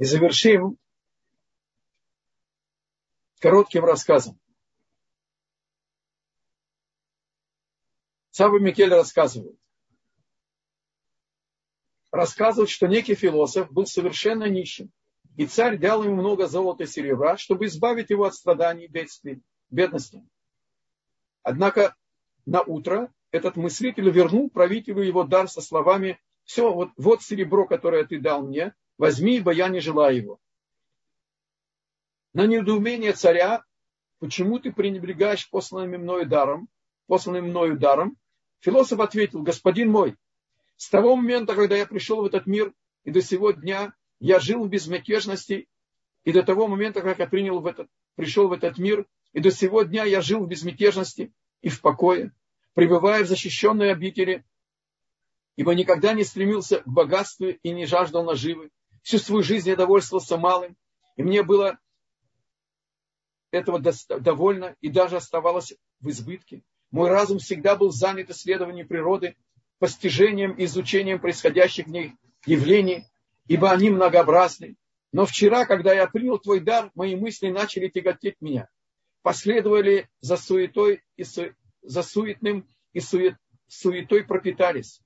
И 0.00 0.04
завершим 0.04 0.78
коротким 3.38 3.84
рассказом. 3.84 4.40
Саба 8.30 8.58
Микель 8.58 8.88
рассказывает. 8.88 9.58
Рассказывает, 12.10 12.70
что 12.70 12.86
некий 12.86 13.14
философ 13.14 13.70
был 13.70 13.84
совершенно 13.84 14.44
нищим. 14.44 14.90
И 15.36 15.46
царь 15.46 15.76
дал 15.76 16.02
ему 16.02 16.16
много 16.16 16.46
золота 16.46 16.84
и 16.84 16.86
серебра, 16.86 17.36
чтобы 17.36 17.66
избавить 17.66 18.08
его 18.08 18.24
от 18.24 18.34
страданий 18.34 18.86
и 18.86 18.90
бедствий, 18.90 19.42
бедности. 19.68 20.26
Однако 21.42 21.94
на 22.46 22.62
утро 22.62 23.12
этот 23.32 23.56
мыслитель 23.56 24.08
вернул 24.08 24.48
правителю 24.48 25.02
его 25.02 25.24
дар 25.24 25.46
со 25.46 25.60
словами 25.60 26.18
«Все, 26.44 26.72
вот, 26.72 26.88
вот 26.96 27.22
серебро, 27.22 27.66
которое 27.66 28.06
ты 28.06 28.18
дал 28.18 28.46
мне, 28.46 28.74
возьми, 29.00 29.38
ибо 29.38 29.50
я 29.50 29.68
не 29.68 29.80
желаю 29.80 30.14
его. 30.14 30.38
На 32.34 32.46
недоумение 32.46 33.14
царя, 33.14 33.64
почему 34.18 34.58
ты 34.58 34.72
пренебрегаешь 34.72 35.48
посланным 35.48 36.02
мною 36.02 36.26
даром, 36.26 36.68
посланным 37.06 37.46
мною 37.46 37.78
даром, 37.78 38.18
философ 38.60 39.00
ответил, 39.00 39.42
господин 39.42 39.90
мой, 39.90 40.16
с 40.76 40.90
того 40.90 41.16
момента, 41.16 41.54
когда 41.54 41.76
я 41.76 41.86
пришел 41.86 42.20
в 42.20 42.26
этот 42.26 42.46
мир, 42.46 42.74
и 43.04 43.10
до 43.10 43.22
сего 43.22 43.52
дня 43.52 43.94
я 44.20 44.38
жил 44.38 44.64
в 44.64 44.68
безмятежности, 44.68 45.66
и 46.24 46.32
до 46.32 46.42
того 46.42 46.68
момента, 46.68 47.00
как 47.00 47.20
я 47.20 47.26
принял 47.26 47.58
в 47.60 47.66
этот, 47.66 47.88
пришел 48.16 48.48
в 48.48 48.52
этот 48.52 48.76
мир, 48.76 49.06
и 49.32 49.40
до 49.40 49.50
сего 49.50 49.82
дня 49.82 50.04
я 50.04 50.20
жил 50.20 50.44
в 50.44 50.48
безмятежности 50.48 51.32
и 51.62 51.70
в 51.70 51.80
покое, 51.80 52.32
пребывая 52.74 53.24
в 53.24 53.28
защищенной 53.28 53.92
обители, 53.92 54.44
ибо 55.56 55.74
никогда 55.74 56.12
не 56.12 56.22
стремился 56.22 56.80
к 56.80 56.86
богатству 56.86 57.46
и 57.48 57.70
не 57.70 57.86
жаждал 57.86 58.24
наживы, 58.24 58.70
Всю 59.02 59.18
свою 59.18 59.42
жизнь 59.42 59.68
я 59.68 59.76
довольствовался 59.76 60.36
малым, 60.36 60.76
и 61.16 61.22
мне 61.22 61.42
было 61.42 61.78
этого 63.50 63.80
довольно 63.80 64.76
и 64.80 64.88
даже 64.88 65.16
оставалось 65.16 65.74
в 66.00 66.08
избытке. 66.10 66.62
Мой 66.90 67.08
разум 67.08 67.38
всегда 67.38 67.76
был 67.76 67.90
занят 67.90 68.30
исследованием 68.30 68.86
природы, 68.86 69.36
постижением 69.78 70.52
и 70.52 70.64
изучением 70.64 71.20
происходящих 71.20 71.86
в 71.86 71.90
ней 71.90 72.14
явлений, 72.46 73.06
ибо 73.46 73.70
они 73.70 73.90
многообразны. 73.90 74.76
Но 75.12 75.26
вчера, 75.26 75.66
когда 75.66 75.92
я 75.92 76.06
принял 76.06 76.38
твой 76.38 76.60
дар, 76.60 76.90
мои 76.94 77.16
мысли 77.16 77.48
начали 77.48 77.88
тяготеть 77.88 78.40
меня. 78.40 78.68
Последовали 79.22 80.08
за 80.20 80.36
суетой 80.36 81.02
и 81.16 81.24
су... 81.24 81.52
за 81.82 82.02
суетным 82.02 82.68
и 82.92 83.00
сует... 83.00 83.36
суетой 83.66 84.24
пропитались. 84.24 85.00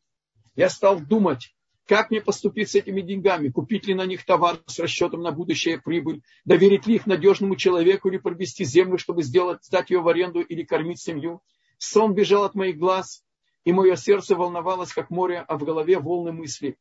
Я 0.57 0.69
стал 0.69 1.01
думать, 1.01 1.54
как 1.87 2.11
мне 2.11 2.20
поступить 2.20 2.70
с 2.70 2.74
этими 2.74 3.03
деньгами? 3.03 3.51
Купить 3.51 3.87
ли 3.87 3.95
на 3.95 4.07
них 4.07 4.24
товар 4.24 4.59
с 4.66 4.78
расчетом 4.78 5.22
на 5.22 5.32
будущее 5.32 5.78
прибыль? 5.78 6.22
Доверить 6.45 6.87
ли 6.87 6.97
их 6.97 7.07
надежному 7.07 7.57
человеку 7.57 8.09
или 8.09 8.16
провести 8.16 8.64
землю, 8.64 8.97
чтобы 8.97 9.22
сделать, 9.22 9.64
сдать 9.64 9.91
ее 9.91 10.01
в 10.01 10.09
аренду 10.09 10.41
или 10.41 10.62
кормить 10.62 11.01
семью? 11.01 11.43
Сон 11.78 12.14
бежал 12.14 12.45
от 12.45 12.55
моих 12.55 12.78
глаз, 12.78 13.22
и 13.64 13.72
мое 13.72 13.97
сердце 13.97 14.35
волновалось, 14.35 14.93
как 14.93 15.11
море, 15.11 15.45
а 15.47 15.59
в 15.59 15.64
голове 15.64 15.99
волны 15.99 16.32
мысли, 16.32 16.78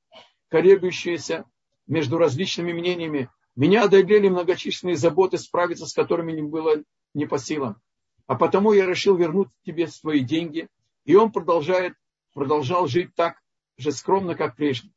колеблющиеся 0.50 1.46
между 1.86 2.18
различными 2.18 2.72
мнениями. 2.72 3.30
Меня 3.56 3.84
одолели 3.84 4.30
многочисленные 4.30 4.96
заботы, 4.96 5.38
справиться 5.38 5.86
с 5.86 5.94
которыми 5.94 6.32
не 6.32 6.42
было 6.42 6.82
не 7.14 7.26
по 7.26 7.38
силам. 7.38 7.82
А 8.26 8.36
потому 8.36 8.72
я 8.72 8.86
решил 8.86 9.16
вернуть 9.18 9.50
тебе 9.66 9.88
свои 9.88 10.22
деньги. 10.22 10.70
И 11.04 11.16
он 11.16 11.32
продолжает, 11.32 11.94
продолжал 12.34 12.88
жить 12.88 13.14
так, 13.16 13.43
же 13.78 13.92
скромно, 13.92 14.36
как 14.36 14.56
прежде. 14.56 14.90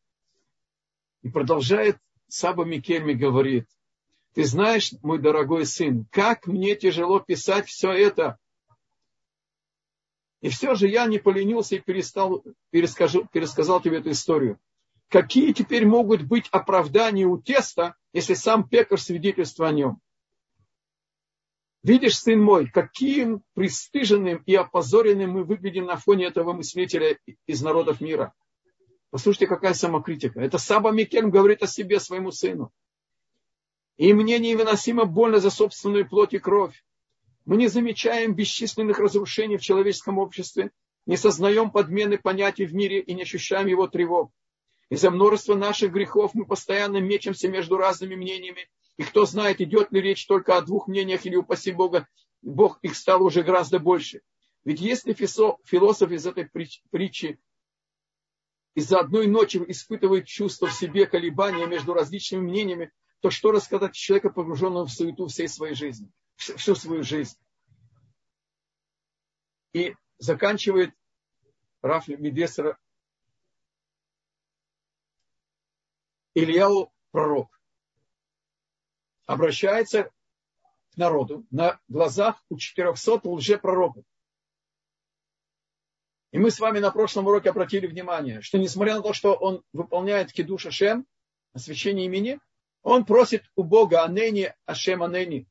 И 1.22 1.28
продолжает 1.28 1.98
Саба 2.28 2.64
Микельми 2.64 3.12
говорит, 3.12 3.66
Ты 4.34 4.44
знаешь, 4.44 4.92
мой 5.02 5.18
дорогой 5.18 5.66
сын, 5.66 6.06
как 6.10 6.46
мне 6.46 6.74
тяжело 6.76 7.20
писать 7.20 7.68
все 7.68 7.90
это. 7.92 8.38
И 10.40 10.48
все 10.48 10.74
же 10.74 10.88
я 10.88 11.06
не 11.06 11.18
поленился 11.18 11.76
и 11.76 11.80
перестал, 11.80 12.44
перескажу, 12.70 13.26
пересказал 13.32 13.80
тебе 13.80 13.98
эту 13.98 14.10
историю. 14.10 14.58
Какие 15.08 15.52
теперь 15.52 15.86
могут 15.86 16.22
быть 16.22 16.48
оправдания 16.50 17.26
у 17.26 17.40
теста, 17.40 17.94
если 18.12 18.34
сам 18.34 18.68
пекарь 18.68 18.98
свидетельствует 18.98 19.70
о 19.70 19.72
нем? 19.72 20.00
Видишь, 21.82 22.18
сын 22.18 22.40
мой, 22.40 22.68
каким 22.68 23.42
пристыженным 23.54 24.42
и 24.44 24.54
опозоренным 24.56 25.30
мы 25.30 25.44
выглядим 25.44 25.84
на 25.84 25.96
фоне 25.96 26.26
этого 26.26 26.52
мыслителя 26.52 27.16
из 27.46 27.62
народов 27.62 28.00
мира. 28.00 28.34
Послушайте, 29.10 29.46
какая 29.46 29.74
самокритика. 29.74 30.40
Это 30.40 30.58
Саба 30.58 30.90
Микельм 30.90 31.30
говорит 31.30 31.62
о 31.62 31.66
себе 31.66 32.00
своему 32.00 32.32
сыну. 32.32 32.72
И 33.96 34.12
мне 34.12 34.38
невыносимо 34.38 35.04
больно 35.04 35.38
за 35.38 35.50
собственную 35.50 36.08
плоть 36.08 36.34
и 36.34 36.38
кровь. 36.38 36.84
Мы 37.44 37.56
не 37.56 37.68
замечаем 37.68 38.34
бесчисленных 38.34 38.98
разрушений 38.98 39.56
в 39.56 39.62
человеческом 39.62 40.18
обществе, 40.18 40.70
не 41.06 41.16
сознаем 41.16 41.70
подмены 41.70 42.18
понятий 42.18 42.66
в 42.66 42.74
мире 42.74 43.00
и 43.00 43.14
не 43.14 43.22
ощущаем 43.22 43.68
его 43.68 43.86
тревог. 43.86 44.32
Из-за 44.90 45.10
множества 45.10 45.54
наших 45.54 45.92
грехов 45.92 46.34
мы 46.34 46.44
постоянно 46.44 46.98
мечемся 46.98 47.48
между 47.48 47.76
разными 47.76 48.16
мнениями. 48.16 48.68
И 48.96 49.04
кто 49.04 49.24
знает, 49.24 49.60
идет 49.60 49.92
ли 49.92 50.00
речь 50.00 50.26
только 50.26 50.56
о 50.56 50.62
двух 50.62 50.88
мнениях 50.88 51.24
или, 51.24 51.36
упаси 51.36 51.70
Бога, 51.70 52.08
Бог 52.42 52.78
их 52.82 52.96
стал 52.96 53.22
уже 53.22 53.42
гораздо 53.42 53.78
больше. 53.78 54.20
Ведь 54.64 54.80
если 54.80 55.12
философ 55.12 56.10
из 56.10 56.26
этой 56.26 56.48
притчи 56.90 57.38
из-за 58.76 59.00
одной 59.00 59.26
ночи 59.26 59.56
испытывает 59.68 60.26
чувство 60.26 60.66
в 60.66 60.72
себе 60.74 61.06
колебания 61.06 61.66
между 61.66 61.94
различными 61.94 62.42
мнениями, 62.42 62.92
то 63.20 63.30
что 63.30 63.50
рассказать 63.50 63.94
человека, 63.94 64.28
погруженного 64.28 64.84
в 64.84 64.92
суету 64.92 65.28
всей 65.28 65.48
своей 65.48 65.74
жизни, 65.74 66.12
всю 66.36 66.74
свою 66.74 67.02
жизнь. 67.02 67.38
И 69.72 69.94
заканчивает 70.18 70.94
Раф 71.80 72.06
Медесера 72.08 72.78
Ильяу 76.34 76.92
пророк. 77.12 77.58
Обращается 79.24 80.10
к 80.90 80.96
народу 80.98 81.46
на 81.50 81.80
глазах 81.88 82.44
у 82.50 82.58
400 82.58 83.26
лжепророков. 83.26 84.04
И 86.36 86.38
мы 86.38 86.50
с 86.50 86.60
вами 86.60 86.80
на 86.80 86.90
прошлом 86.90 87.28
уроке 87.28 87.48
обратили 87.48 87.86
внимание, 87.86 88.42
что 88.42 88.58
несмотря 88.58 88.96
на 88.96 89.02
то, 89.02 89.14
что 89.14 89.32
он 89.32 89.62
выполняет 89.72 90.32
кидуш 90.32 90.66
Ашем, 90.66 91.06
освящение 91.54 92.04
имени, 92.04 92.40
он 92.82 93.06
просит 93.06 93.44
у 93.54 93.62
Бога 93.62 94.04
Анени 94.04 94.52
Ашем 94.66 95.02
Анени. 95.02 95.48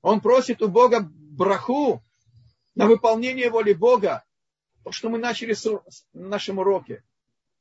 Он 0.00 0.22
просит 0.22 0.62
у 0.62 0.68
Бога 0.68 1.06
браху 1.12 2.02
на 2.74 2.86
выполнение 2.86 3.50
воли 3.50 3.74
Бога. 3.74 4.24
То, 4.82 4.92
что 4.92 5.10
мы 5.10 5.18
начали 5.18 5.52
с 5.52 5.68
нашем 6.14 6.58
уроке. 6.58 7.04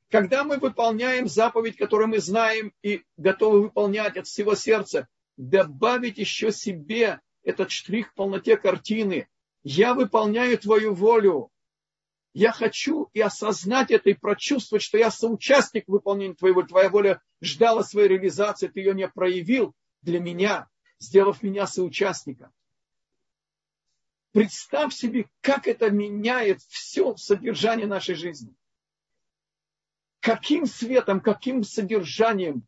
Когда 0.09 0.45
мы 0.45 0.57
выполняем 0.57 1.28
заповедь, 1.28 1.76
которую 1.76 2.07
мы 2.07 2.20
знаем 2.20 2.72
и 2.82 3.03
готовы 3.18 3.64
выполнять 3.64 4.16
от 4.16 4.28
всего 4.28 4.55
сердца, 4.55 5.09
добавить 5.36 6.18
еще 6.18 6.53
себе 6.53 7.20
этот 7.43 7.72
штрих 7.72 8.11
в 8.11 8.14
полноте 8.14 8.55
картины. 8.55 9.28
Я 9.64 9.93
выполняю 9.93 10.57
твою 10.57 10.93
волю. 10.93 11.49
Я 12.34 12.51
хочу 12.51 13.09
и 13.13 13.21
осознать 13.21 13.91
это, 13.91 14.09
и 14.09 14.15
прочувствовать, 14.15 14.84
что 14.84 14.97
я 14.97 15.11
соучастник 15.11 15.88
выполнения 15.88 16.34
твоей 16.34 16.55
воли. 16.55 16.65
Твоя 16.65 16.89
воля 16.89 17.21
ждала 17.41 17.84
своей 17.84 18.07
реализации, 18.07 18.67
ты 18.67 18.79
ее 18.79 18.95
не 18.95 19.07
проявил 19.07 19.75
для 20.01 20.19
меня, 20.19 20.67
сделав 20.97 21.43
меня 21.43 21.67
соучастником. 21.67 22.51
Представь 24.31 24.95
себе, 24.95 25.29
как 25.41 25.67
это 25.67 25.91
меняет 25.91 26.61
все 26.63 27.15
содержание 27.17 27.86
нашей 27.86 28.15
жизни. 28.15 28.55
Каким 30.19 30.65
светом, 30.65 31.21
каким 31.21 31.63
содержанием, 31.63 32.65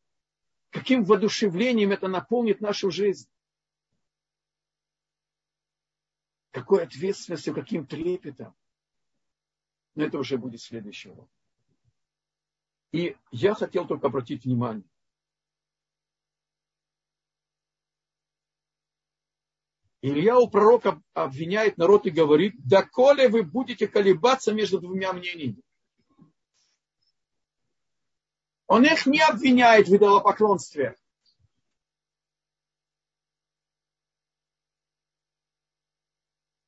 каким 0.70 1.04
воодушевлением 1.04 1.92
это 1.92 2.08
наполнит 2.08 2.62
нашу 2.62 2.92
жизнь. 2.92 3.28
Какой 6.52 6.84
ответственностью, 6.84 7.56
каким 7.56 7.88
трепетом. 7.88 8.54
Но 9.96 10.04
это 10.04 10.20
уже 10.20 10.38
будет 10.38 10.62
следующий 10.62 11.10
урок. 11.10 11.30
И 12.92 13.18
я 13.32 13.56
хотел 13.56 13.88
только 13.88 14.08
обратить 14.08 14.46
внимание. 14.46 14.88
Илья 20.02 20.38
у 20.38 20.48
пророка 20.48 21.02
обвиняет 21.14 21.78
народ 21.78 22.06
и 22.06 22.12
говорит, 22.12 22.54
доколе 22.58 23.28
вы 23.28 23.42
будете 23.42 23.88
колебаться 23.88 24.54
между 24.54 24.80
двумя 24.80 25.14
мнениями. 25.14 25.64
Он 28.68 28.84
их 28.86 29.06
не 29.06 29.20
обвиняет 29.20 29.88
в 29.88 29.96
идолопоклонстве. 29.96 30.96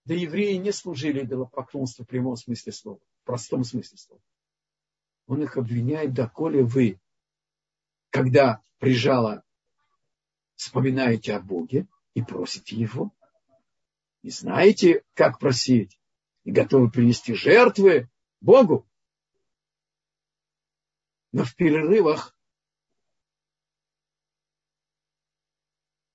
Да 0.06 0.14
евреи 0.14 0.56
не 0.56 0.72
служили 0.72 1.24
идолопоклонству 1.24 2.06
в 2.06 2.08
прямом 2.08 2.38
смысле 2.38 2.72
слова, 2.72 3.02
простом 3.28 3.66
смысле 3.66 3.98
слова. 3.98 4.22
Он 5.28 5.44
их 5.44 5.58
обвиняет, 5.58 6.14
доколе 6.14 6.64
вы, 6.64 7.00
когда 8.10 8.64
прижало, 8.80 9.44
вспоминаете 10.56 11.36
о 11.36 11.42
Боге 11.42 11.88
и 12.14 12.24
просите 12.24 12.78
Его, 12.78 13.14
и 14.22 14.30
знаете, 14.30 15.04
как 15.14 15.40
просить, 15.40 16.00
и 16.46 16.52
готовы 16.52 16.90
принести 16.90 17.34
жертвы 17.34 18.10
Богу. 18.40 18.88
Но 21.34 21.44
в 21.44 21.54
перерывах 21.56 22.34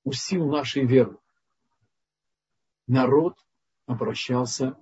у 0.02 0.12
сил 0.12 0.48
нашей 0.48 0.86
веры 0.86 1.18
народ 2.86 3.38
обращался 3.84 4.78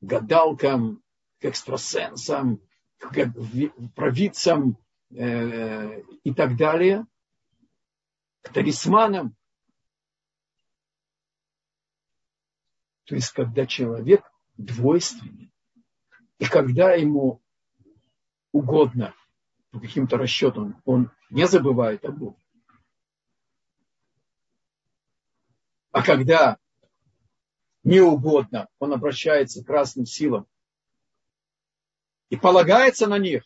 гадалкам, 0.00 1.02
к 1.40 1.44
экстрасенсам, 1.44 2.60
к 2.98 3.32
провидцам 3.94 4.76
э, 5.10 6.02
и 6.24 6.34
так 6.34 6.56
далее, 6.56 7.06
к 8.42 8.52
талисманам. 8.52 9.36
То 13.04 13.14
есть, 13.14 13.32
когда 13.32 13.66
человек 13.66 14.22
двойственен, 14.56 15.50
и 16.38 16.44
когда 16.44 16.92
ему 16.92 17.42
угодно, 18.52 19.14
по 19.70 19.80
каким-то 19.80 20.16
расчетам, 20.16 20.80
он 20.84 21.10
не 21.30 21.46
забывает 21.46 22.04
о 22.04 22.12
Боге. 22.12 22.36
А 25.90 26.02
когда 26.02 26.58
не 27.84 28.00
угодно, 28.00 28.68
он 28.78 28.92
обращается 28.92 29.64
к 29.64 29.68
разным 29.68 30.06
силам 30.06 30.46
и 32.28 32.36
полагается 32.36 33.06
на 33.06 33.18
них, 33.18 33.44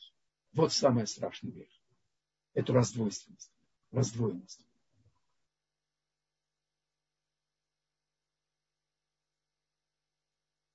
вот 0.53 0.73
самое 0.73 1.07
страшное 1.07 1.53
вещь. 1.53 1.81
Эту 2.55 2.73
раздвойственность, 2.73 3.53
раздвоенность. 3.91 4.67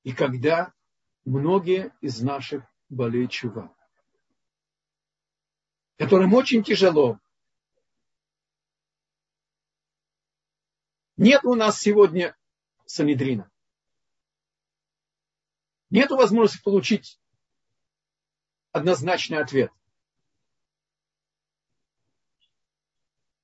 И 0.04 0.14
когда 0.14 0.74
многие 1.26 1.94
из 2.00 2.22
наших 2.22 2.64
болеют 2.90 3.32
чува, 3.32 3.76
которым 5.98 6.34
очень 6.34 6.64
тяжело. 6.64 7.20
Нет 11.18 11.44
у 11.44 11.56
нас 11.56 11.80
сегодня 11.80 12.38
Санедрина. 12.88 13.52
Нет 15.90 16.10
возможности 16.10 16.64
получить 16.64 17.20
однозначный 18.72 19.38
ответ. 19.38 19.72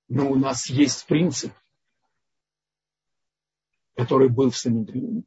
Но 0.08 0.30
у 0.30 0.36
нас 0.36 0.68
есть 0.68 1.06
принцип, 1.08 1.54
который 3.96 4.30
был 4.30 4.50
в 4.50 4.58
Санедрине. 4.58 5.24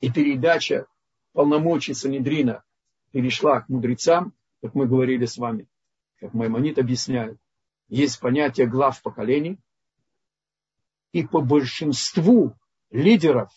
И 0.00 0.10
передача 0.10 0.86
полномочий 1.32 1.94
Санедрина 1.94 2.64
перешла 3.12 3.60
к 3.60 3.68
мудрецам, 3.68 4.34
как 4.60 4.74
мы 4.74 4.86
говорили 4.86 5.26
с 5.26 5.36
вами, 5.36 5.68
как 6.16 6.34
Маймонит 6.34 6.78
объясняет, 6.78 7.38
есть 7.88 8.20
понятие 8.20 8.66
глав 8.66 9.00
поколений, 9.02 9.58
и 11.12 11.26
по 11.26 11.40
большинству 11.40 12.56
лидеров 12.90 13.50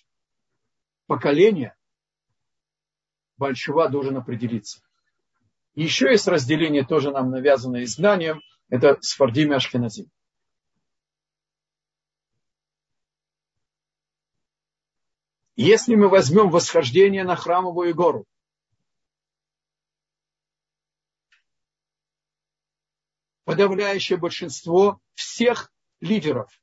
поколения 1.08 1.76
Большова 3.38 3.90
должен 3.90 4.18
определиться. 4.18 4.82
Еще 5.76 6.12
есть 6.12 6.28
разделение, 6.28 6.86
тоже 6.86 7.12
нам 7.12 7.32
навязанное 7.32 7.84
изгнанием, 7.84 8.42
Это 8.70 8.98
Сфардим 9.02 9.52
и 9.52 9.56
Ашкеназим. 9.56 10.10
Если 15.56 15.96
мы 15.96 16.10
возьмем 16.10 16.50
восхождение 16.50 17.24
на 17.24 17.36
храмовую 17.36 17.94
гору, 17.94 18.26
подавляющее 23.44 24.18
большинство 24.18 25.00
всех 25.14 25.72
лидеров, 26.00 26.63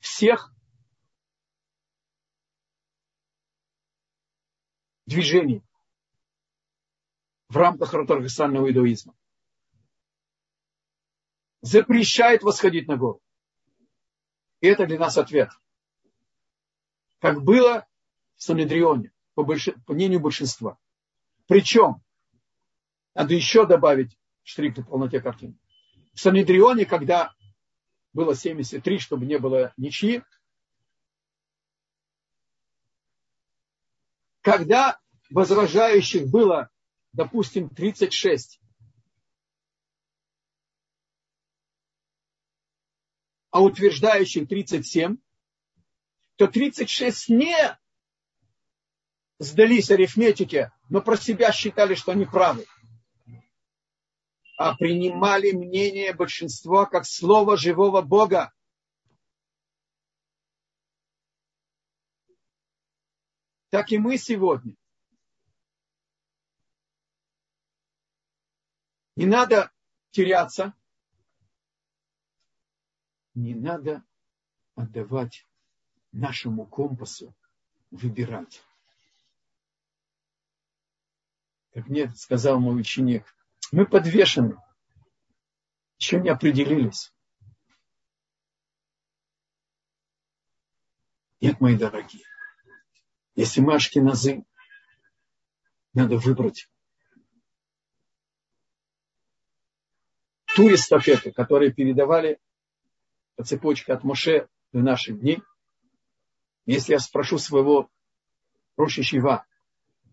всех 0.00 0.52
движений 5.06 5.62
в 7.48 7.56
рамках 7.56 7.94
ортодоксального 7.94 8.68
иудаизма 8.68 9.14
запрещает 11.62 12.42
восходить 12.42 12.88
на 12.88 12.96
гору. 12.96 13.20
И 14.60 14.66
это 14.66 14.86
для 14.86 14.98
нас 14.98 15.18
ответ. 15.18 15.50
Как 17.18 17.42
было 17.42 17.86
в 18.36 18.42
Санедрионе, 18.42 19.12
по, 19.34 19.44
больш... 19.44 19.68
по 19.86 19.92
мнению 19.92 20.20
большинства. 20.20 20.78
Причем, 21.46 22.02
надо 23.14 23.34
еще 23.34 23.66
добавить 23.66 24.18
штрих 24.42 24.76
к 24.76 24.88
полноте 24.88 25.20
картины. 25.20 25.58
В 26.14 26.20
Санедрионе, 26.20 26.86
когда 26.86 27.34
было 28.12 28.34
73, 28.34 28.98
чтобы 28.98 29.26
не 29.26 29.38
было 29.38 29.72
ничьи, 29.76 30.22
когда 34.40 34.98
возражающих 35.30 36.28
было, 36.28 36.70
допустим, 37.12 37.68
36, 37.68 38.60
а 43.50 43.62
утверждающих 43.62 44.48
37, 44.48 45.16
то 46.36 46.46
36 46.46 47.28
не 47.28 47.78
сдались 49.38 49.90
арифметике, 49.90 50.72
но 50.88 51.00
про 51.00 51.16
себя 51.16 51.52
считали, 51.52 51.94
что 51.94 52.12
они 52.12 52.24
правы. 52.24 52.66
А 54.62 54.76
принимали 54.76 55.52
мнение 55.52 56.12
большинства 56.12 56.84
как 56.84 57.06
слово 57.06 57.56
живого 57.56 58.02
Бога. 58.02 58.52
Так 63.70 63.90
и 63.90 63.96
мы 63.96 64.18
сегодня. 64.18 64.76
Не 69.16 69.24
надо 69.24 69.72
теряться. 70.10 70.74
Не 73.32 73.54
надо 73.54 74.04
отдавать 74.74 75.48
нашему 76.12 76.66
компасу 76.66 77.34
выбирать. 77.90 78.62
Как 81.72 81.88
мне 81.88 82.10
сказал 82.10 82.60
мой 82.60 82.78
ученик, 82.78 83.24
мы 83.72 83.86
подвешены, 83.86 84.56
еще 85.98 86.20
не 86.20 86.28
определились. 86.28 87.12
Нет, 91.40 91.60
мои 91.60 91.76
дорогие, 91.76 92.24
если 93.34 93.60
мы 93.60 93.74
ашкеназы, 93.74 94.44
надо 95.94 96.18
выбрать 96.18 96.68
ту 100.54 100.72
эстафету, 100.72 101.32
которую 101.32 101.74
передавали 101.74 102.38
по 103.36 103.44
цепочке 103.44 103.92
от 103.92 104.04
Моше 104.04 104.48
до 104.72 104.80
наших 104.80 105.18
дней. 105.18 105.42
Если 106.66 106.92
я 106.92 106.98
спрошу 106.98 107.38
своего 107.38 107.90
Роши 108.76 109.02
Шива, 109.02 109.46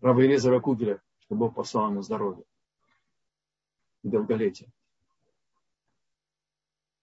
Равоэлезера 0.00 0.60
Кугеля, 0.60 1.02
чтобы 1.20 1.46
Бог 1.46 1.54
послал 1.56 1.90
ему 1.90 2.02
здоровье 2.02 2.44
и 4.02 4.08
долголетие. 4.08 4.70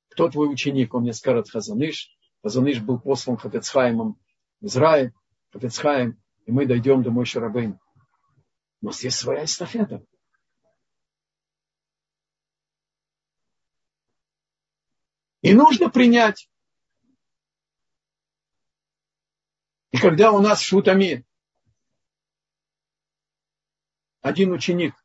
Кто 0.10 0.30
твой 0.30 0.52
ученик? 0.52 0.94
Он 0.94 1.04
мне 1.04 1.14
скажет 1.14 1.50
Хазаныш. 1.50 2.18
Хазаныш 2.42 2.82
был 2.82 3.00
послан 3.00 3.38
Хатецхаймом 3.38 4.20
в 4.62 4.66
Израиль, 4.66 5.14
Хатецхайм, 5.52 6.22
и 6.46 6.52
мы 6.52 6.66
дойдем 6.66 7.04
до 7.04 7.12
Мой 7.12 7.26
Шарабейн. 7.26 7.80
У 8.82 8.86
нас 8.86 9.04
есть 9.04 9.18
своя 9.18 9.46
эстафета. 9.46 10.06
И 15.42 15.54
нужно 15.54 15.90
принять. 15.90 16.50
И 19.92 19.98
когда 19.98 20.32
у 20.32 20.42
нас 20.42 20.62
Шутами 20.62 21.26
один 24.22 24.52
ученик 24.52 24.96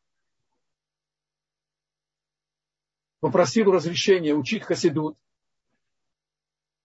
попросил 3.20 3.70
разрешения 3.70 4.34
учить 4.34 4.64
хасидут. 4.64 5.16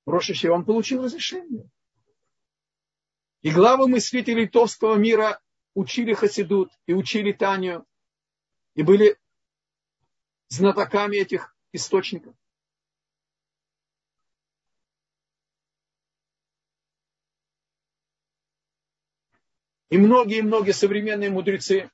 Рошище, 0.06 0.52
он 0.52 0.66
получил 0.66 1.04
разрешение. 1.04 1.70
И 3.42 3.52
главы 3.52 3.88
мыслителей 3.88 4.44
литовского 4.44 4.96
мира 4.96 5.42
учили 5.74 6.14
хасидут 6.14 6.72
и 6.86 6.94
учили 6.94 7.32
Танию. 7.32 7.86
И 8.76 8.84
были 8.84 9.18
знатоками 10.50 11.18
этих 11.18 11.56
источников. 11.72 12.36
И 19.90 19.98
многие-многие 19.98 20.74
современные 20.74 21.30
мудрецы 21.30 21.90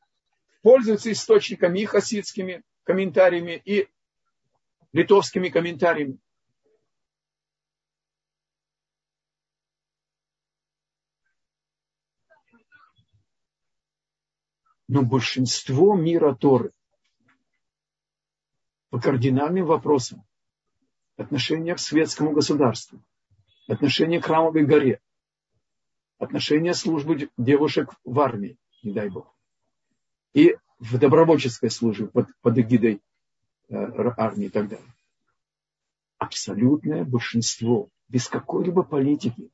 пользуются 0.61 1.11
источниками 1.11 1.79
и 1.79 1.85
хасидскими 1.85 2.63
комментариями, 2.83 3.61
и 3.63 3.89
литовскими 4.93 5.49
комментариями. 5.49 6.17
Но 14.87 15.03
большинство 15.03 15.95
мира 15.95 16.35
Торы 16.35 16.73
по 18.89 18.99
кардинальным 18.99 19.65
вопросам 19.65 20.25
отношения 21.15 21.75
к 21.75 21.79
светскому 21.79 22.33
государству, 22.33 23.01
отношения 23.69 24.19
к 24.19 24.25
храмовой 24.25 24.65
горе, 24.65 24.99
отношения 26.17 26.73
службы 26.73 27.29
девушек 27.37 27.93
в 28.03 28.19
армии, 28.19 28.57
не 28.83 28.91
дай 28.91 29.09
бог, 29.09 29.33
и 30.33 30.57
в 30.79 30.97
добровольческой 30.97 31.69
службе 31.69 32.07
под, 32.07 32.27
под 32.41 32.57
эгидой 32.57 33.01
армии 33.71 34.45
и 34.45 34.49
так 34.49 34.67
далее. 34.69 34.93
Абсолютное 36.17 37.03
большинство, 37.03 37.89
без 38.07 38.27
какой-либо 38.27 38.83
политики. 38.83 39.49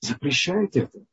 Запрещает 0.00 0.76
это. 0.76 1.04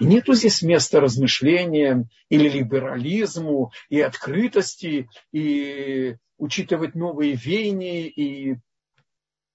И 0.00 0.04
нету 0.04 0.34
здесь 0.34 0.62
места 0.62 1.00
размышлениям 1.00 2.08
или 2.28 2.48
либерализму, 2.48 3.72
и 3.88 4.00
открытости, 4.00 5.08
и 5.32 6.16
учитывать 6.36 6.94
новые 6.94 7.34
веяния 7.34 8.06
и, 8.06 8.56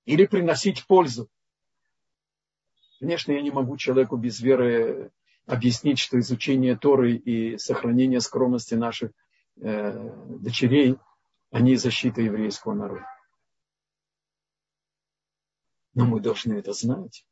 или 0.05 0.25
приносить 0.25 0.85
пользу. 0.85 1.29
Конечно, 3.03 3.33
я 3.33 3.41
не 3.41 3.51
могу 3.51 3.75
человеку 3.75 4.15
без 4.15 4.39
веры 4.39 5.11
объяснить, 5.45 5.99
что 5.99 6.17
изучение 6.21 6.77
Торы 6.77 7.17
и 7.17 7.57
сохранение 7.57 8.21
скромности 8.21 8.75
наших 8.75 9.11
э, 9.57 10.09
дочерей, 10.39 10.97
они 11.51 11.75
защита 11.75 12.21
еврейского 12.21 12.73
народа. 12.73 13.05
Но 15.95 16.05
мы 16.05 16.21
должны 16.21 16.53
это 16.53 16.71
знать. 16.71 17.25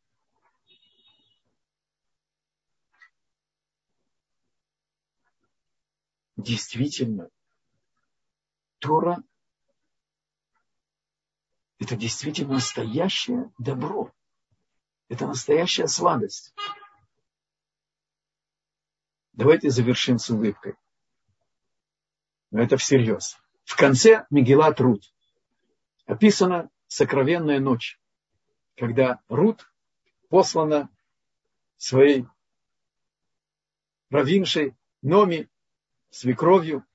Действительно, 6.36 7.30
Тора 8.80 9.24
это 11.80 11.96
действительно 11.96 12.56
настоящее 12.56 13.54
добро. 13.58 14.12
Это 15.12 15.28
настоящая 15.28 15.90
сладость. 15.90 16.56
Давайте 19.34 19.70
завершим 19.70 20.18
с 20.18 20.30
улыбкой. 20.30 20.76
Но 22.50 22.62
это 22.62 22.78
всерьез. 22.78 23.38
В 23.66 23.76
конце 23.76 24.26
Мегила 24.30 24.74
Рут 24.74 25.14
описана 26.06 26.70
сокровенная 26.88 27.60
ночь, 27.60 28.00
когда 28.78 29.22
Рут 29.28 29.70
послана 30.30 30.90
своей 31.76 32.26
равиншей 34.12 34.78
Номи, 35.02 35.50
свекровью, 36.10 36.86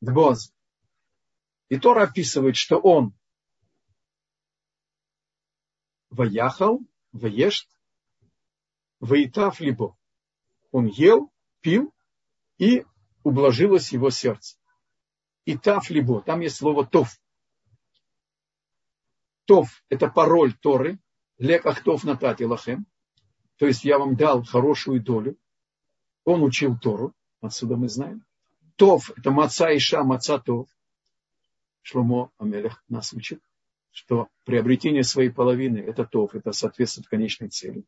к 0.00 0.10
Бозу. 0.10 0.50
И 1.68 1.78
Тора 1.78 2.04
описывает, 2.04 2.56
что 2.56 2.78
он 2.78 3.12
ваяхал, 6.12 6.80
ваешт, 7.12 7.68
ваитав 9.00 9.60
либо. 9.60 9.96
Он 10.70 10.86
ел, 10.86 11.32
пил, 11.60 11.92
и 12.58 12.84
ублажилось 13.24 13.92
его 13.92 14.10
сердце. 14.10 14.56
И 15.44 15.58
тав 15.58 15.90
либо, 15.90 16.22
там 16.22 16.40
есть 16.40 16.56
слово 16.56 16.86
тов. 16.86 17.18
Тов– 19.44 19.82
это 19.88 20.08
пароль 20.08 20.54
Торы, 20.54 21.00
леках 21.38 21.82
тов 21.82 22.04
натати 22.04 22.44
лахем. 22.44 22.86
То 23.56 23.66
есть 23.66 23.84
я 23.84 23.98
вам 23.98 24.14
дал 24.16 24.44
хорошую 24.44 25.02
долю. 25.02 25.36
Он 26.24 26.42
учил 26.42 26.78
Тору, 26.78 27.12
отсюда 27.40 27.76
мы 27.76 27.88
знаем. 27.88 28.24
Тов– 28.76 29.10
это 29.16 29.30
маца 29.30 29.76
иша, 29.76 30.04
маца 30.04 30.38
тов. 30.38 30.68
Шломо 31.82 32.30
Амелех 32.38 32.84
нас 32.88 33.12
учит, 33.12 33.42
что 33.92 34.28
приобретение 34.44 35.04
своей 35.04 35.30
половины– 35.30 35.78
это 35.86 36.04
тов, 36.04 36.34
это 36.34 36.52
соответствует 36.52 37.08
конечной 37.08 37.48
цели. 37.48 37.84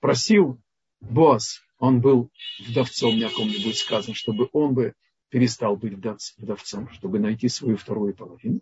Просил 0.00 0.60
Боас, 1.00 1.60
он 1.78 2.00
был 2.00 2.30
вдовцом, 2.66 3.18
на 3.18 3.30
ком-нибудь 3.30 3.78
сказано, 3.78 4.14
чтобы 4.14 4.48
он 4.52 4.74
бы 4.74 4.94
перестал 5.28 5.76
быть 5.76 5.94
вдовцом, 5.94 6.90
чтобы 6.90 7.18
найти 7.18 7.48
свою 7.48 7.76
вторую 7.76 8.14
половину. 8.14 8.60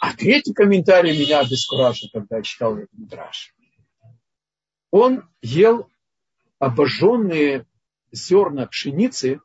А 0.00 0.14
третий 0.14 0.52
комментарий 0.52 1.18
меня 1.18 1.40
обескуражил, 1.40 2.08
когда 2.12 2.36
я 2.36 2.42
читал 2.42 2.76
этот 2.76 2.92
мидраж. 2.92 3.54
Он 4.90 5.28
ел 5.42 5.90
обожженные 6.58 7.66
зерна 8.12 8.66
пшеницы 8.66 9.40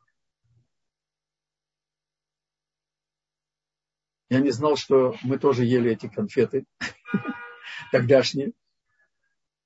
Я 4.30 4.38
не 4.38 4.50
знал, 4.50 4.76
что 4.76 5.16
мы 5.22 5.38
тоже 5.38 5.64
ели 5.64 5.90
эти 5.90 6.08
конфеты 6.08 6.64
тогдашние. 7.92 8.52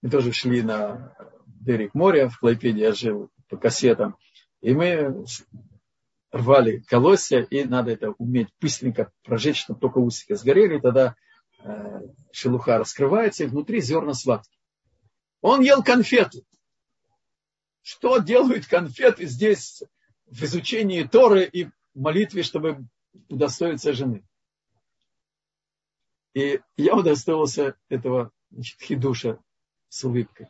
Мы 0.00 0.08
тоже 0.08 0.32
шли 0.32 0.62
на 0.62 1.14
берег 1.46 1.92
моря, 1.92 2.30
в 2.30 2.38
Клайпеде 2.38 2.80
я 2.80 2.92
жил 2.94 3.30
по 3.50 3.58
кассетам. 3.58 4.16
И 4.62 4.72
мы 4.72 5.26
рвали 6.32 6.78
колосья, 6.88 7.42
и 7.42 7.64
надо 7.64 7.90
это 7.90 8.12
уметь 8.16 8.48
быстренько 8.58 9.12
прожечь, 9.22 9.60
чтобы 9.60 9.80
только 9.80 9.98
усики 9.98 10.32
сгорели, 10.32 10.80
тогда 10.80 11.14
э, 11.62 12.00
шелуха 12.32 12.78
раскрывается, 12.78 13.44
и 13.44 13.48
внутри 13.48 13.82
зерна 13.82 14.14
сладкие. 14.14 14.58
Он 15.42 15.60
ел 15.60 15.82
конфеты. 15.82 16.42
Что 17.82 18.16
делают 18.16 18.66
конфеты 18.66 19.26
здесь 19.26 19.82
в 20.26 20.42
изучении 20.42 21.02
Торы 21.02 21.44
и 21.44 21.68
молитве, 21.94 22.42
чтобы 22.42 22.86
удостоиться 23.28 23.92
жены? 23.92 24.24
И 26.34 26.60
я 26.76 26.96
удостоился 26.96 27.76
этого 27.88 28.32
значит, 28.50 28.80
хидуша 28.80 29.40
с 29.88 30.04
улыбкой. 30.04 30.48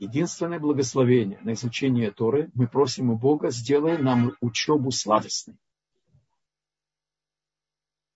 Единственное 0.00 0.58
благословение 0.58 1.40
на 1.42 1.52
изучение 1.54 2.10
Торы 2.10 2.50
мы 2.54 2.68
просим 2.68 3.10
у 3.10 3.16
Бога, 3.16 3.50
сделай 3.50 3.98
нам 3.98 4.36
учебу 4.40 4.90
сладостной. 4.90 5.56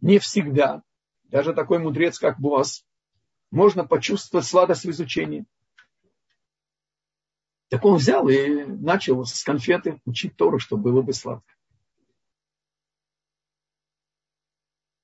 Не 0.01 0.19
всегда, 0.19 0.83
даже 1.25 1.55
такой 1.55 1.79
мудрец, 1.79 2.19
как 2.19 2.39
Буас, 2.41 2.85
можно 3.53 3.85
почувствовать 3.85 4.47
сладость 4.47 4.85
в 4.85 4.91
изучении. 4.91 5.45
Так 7.69 7.85
он 7.85 7.97
взял 7.97 8.29
и 8.29 8.65
начал 8.65 9.25
с 9.25 9.43
конфеты 9.45 10.01
учить 10.05 10.37
Тору, 10.37 10.59
чтобы 10.59 10.83
было 10.83 11.03
бы 11.03 11.13
сладко. 11.13 11.55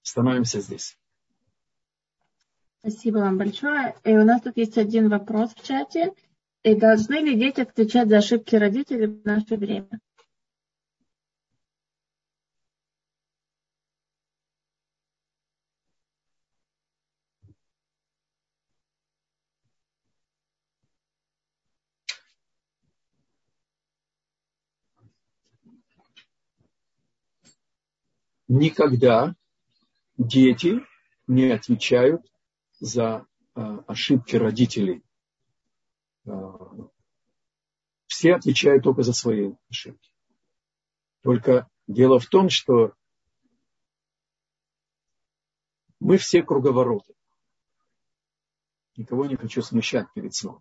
Становимся 0.08 0.60
здесь. 0.60 0.96
Спасибо 2.78 3.18
вам 3.18 3.36
большое. 3.36 3.94
И 4.04 4.16
у 4.16 4.24
нас 4.24 4.40
тут 4.40 4.56
есть 4.56 4.78
один 4.78 5.10
вопрос 5.10 5.54
в 5.54 5.62
чате. 5.62 6.14
И 6.62 6.74
должны 6.74 7.16
ли 7.16 7.38
дети 7.38 7.60
отвечать 7.60 8.08
за 8.08 8.16
ошибки 8.16 8.56
родителей 8.56 9.06
в 9.06 9.24
наше 9.26 9.56
время? 9.56 10.00
Никогда 28.48 29.34
дети 30.18 30.84
не 31.28 31.50
отвечают 31.50 32.26
за 32.80 33.26
э, 33.54 33.60
ошибки 33.86 34.36
родителей. 34.36 35.02
Э, 36.26 36.30
все 38.06 38.34
отвечают 38.34 38.82
только 38.82 39.02
за 39.02 39.12
свои 39.12 39.54
ошибки. 39.70 40.12
Только 41.22 41.68
дело 41.86 42.18
в 42.18 42.26
том, 42.26 42.50
что 42.50 42.94
мы 46.00 46.16
все 46.16 46.42
круговороты. 46.42 47.14
Никого 48.96 49.26
не 49.26 49.36
хочу 49.36 49.62
смущать 49.62 50.12
перед 50.12 50.34
сном. 50.34 50.60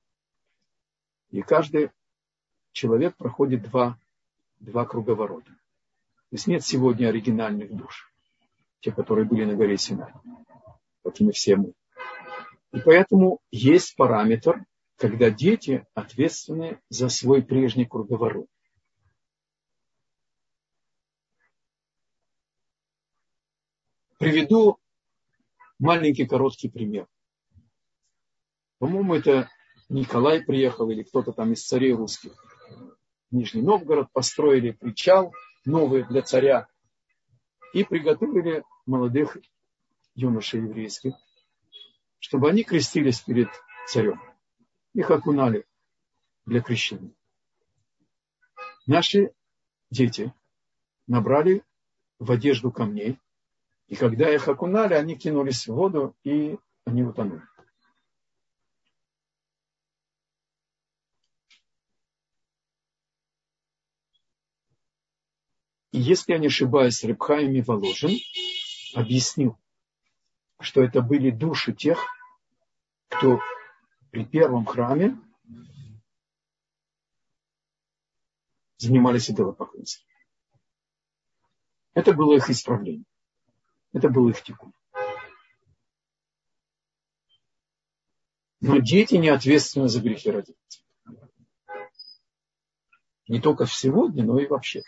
И 1.30 1.42
каждый 1.42 1.92
человек 2.72 3.18
проходит 3.18 3.64
два, 3.64 4.00
два 4.60 4.86
круговорота. 4.86 5.50
То 5.50 6.34
есть 6.34 6.48
нет 6.48 6.64
сегодня 6.64 7.08
оригинальных 7.08 7.76
душ 7.76 8.14
те, 8.80 8.92
которые 8.92 9.26
были 9.26 9.46
на 9.46 9.56
горе 9.56 9.78
Синай, 9.78 10.12
как 11.04 11.20
мы 11.20 11.32
все 11.32 11.56
мы. 11.56 11.74
И 12.74 12.80
поэтому 12.80 13.40
есть 13.52 13.96
параметр, 13.96 14.64
когда 14.98 15.30
дети 15.30 15.86
ответственны 15.94 16.80
за 16.90 17.10
свой 17.10 17.44
прежний 17.44 17.86
круговорот. 17.86 18.48
Приведу 24.18 24.80
маленький 25.78 26.26
короткий 26.26 26.70
пример. 26.70 27.08
По-моему, 28.80 29.16
это 29.16 29.48
Николай 29.90 30.44
приехал 30.44 30.90
или 30.90 31.04
кто-то 31.04 31.32
там 31.32 31.54
из 31.54 31.64
царей 31.66 31.94
русских. 31.94 32.34
Нижний 33.30 33.62
Новгород 33.62 34.12
построили 34.12 34.72
причал 34.72 35.34
новый 35.66 36.04
для 36.04 36.22
царя 36.22 36.68
и 37.74 37.84
приготовили 37.84 38.64
молодых 38.86 39.38
юношей 40.16 40.62
еврейских, 40.62 41.14
чтобы 42.20 42.50
они 42.50 42.64
крестились 42.64 43.22
перед 43.22 43.50
царем. 43.88 44.22
Их 44.94 45.12
окунали 45.12 45.66
для 46.46 46.62
крещения. 46.62 47.12
Наши 48.86 49.32
дети 49.92 50.34
набрали 51.08 51.64
в 52.20 52.32
одежду 52.32 52.72
камней, 52.72 53.20
и 53.88 53.96
когда 53.96 54.34
их 54.34 54.48
окунали, 54.48 54.94
они 54.94 55.16
кинулись 55.16 55.68
в 55.68 55.74
воду, 55.74 56.16
и 56.24 56.58
они 56.86 57.04
утонули. 57.04 57.44
И 65.98 66.00
если 66.00 66.34
я 66.34 66.38
не 66.38 66.46
ошибаюсь, 66.46 67.04
Рыбхаем 67.04 67.54
и 67.54 67.62
Воложин 67.64 68.20
объяснил, 68.94 69.58
что 70.60 70.84
это 70.84 71.02
были 71.02 71.32
души 71.32 71.74
тех, 71.74 71.98
кто 73.08 73.40
при 74.12 74.24
первом 74.24 74.68
храме 74.68 75.20
занимались 78.78 79.32
идолопоклонством. 79.32 80.08
Это 81.96 82.14
было 82.14 82.36
их 82.36 82.48
исправление. 82.52 83.06
Это 83.92 84.08
был 84.08 84.30
их 84.30 84.44
текун. 84.44 84.74
Но 88.60 88.78
дети 88.78 89.16
не 89.16 89.30
ответственны 89.30 89.88
за 89.88 90.00
грехи 90.00 90.30
родителей. 90.30 90.58
Не 93.28 93.42
только 93.42 93.66
сегодня, 93.66 94.24
но 94.24 94.40
и 94.40 94.46
вообще. 94.46 94.84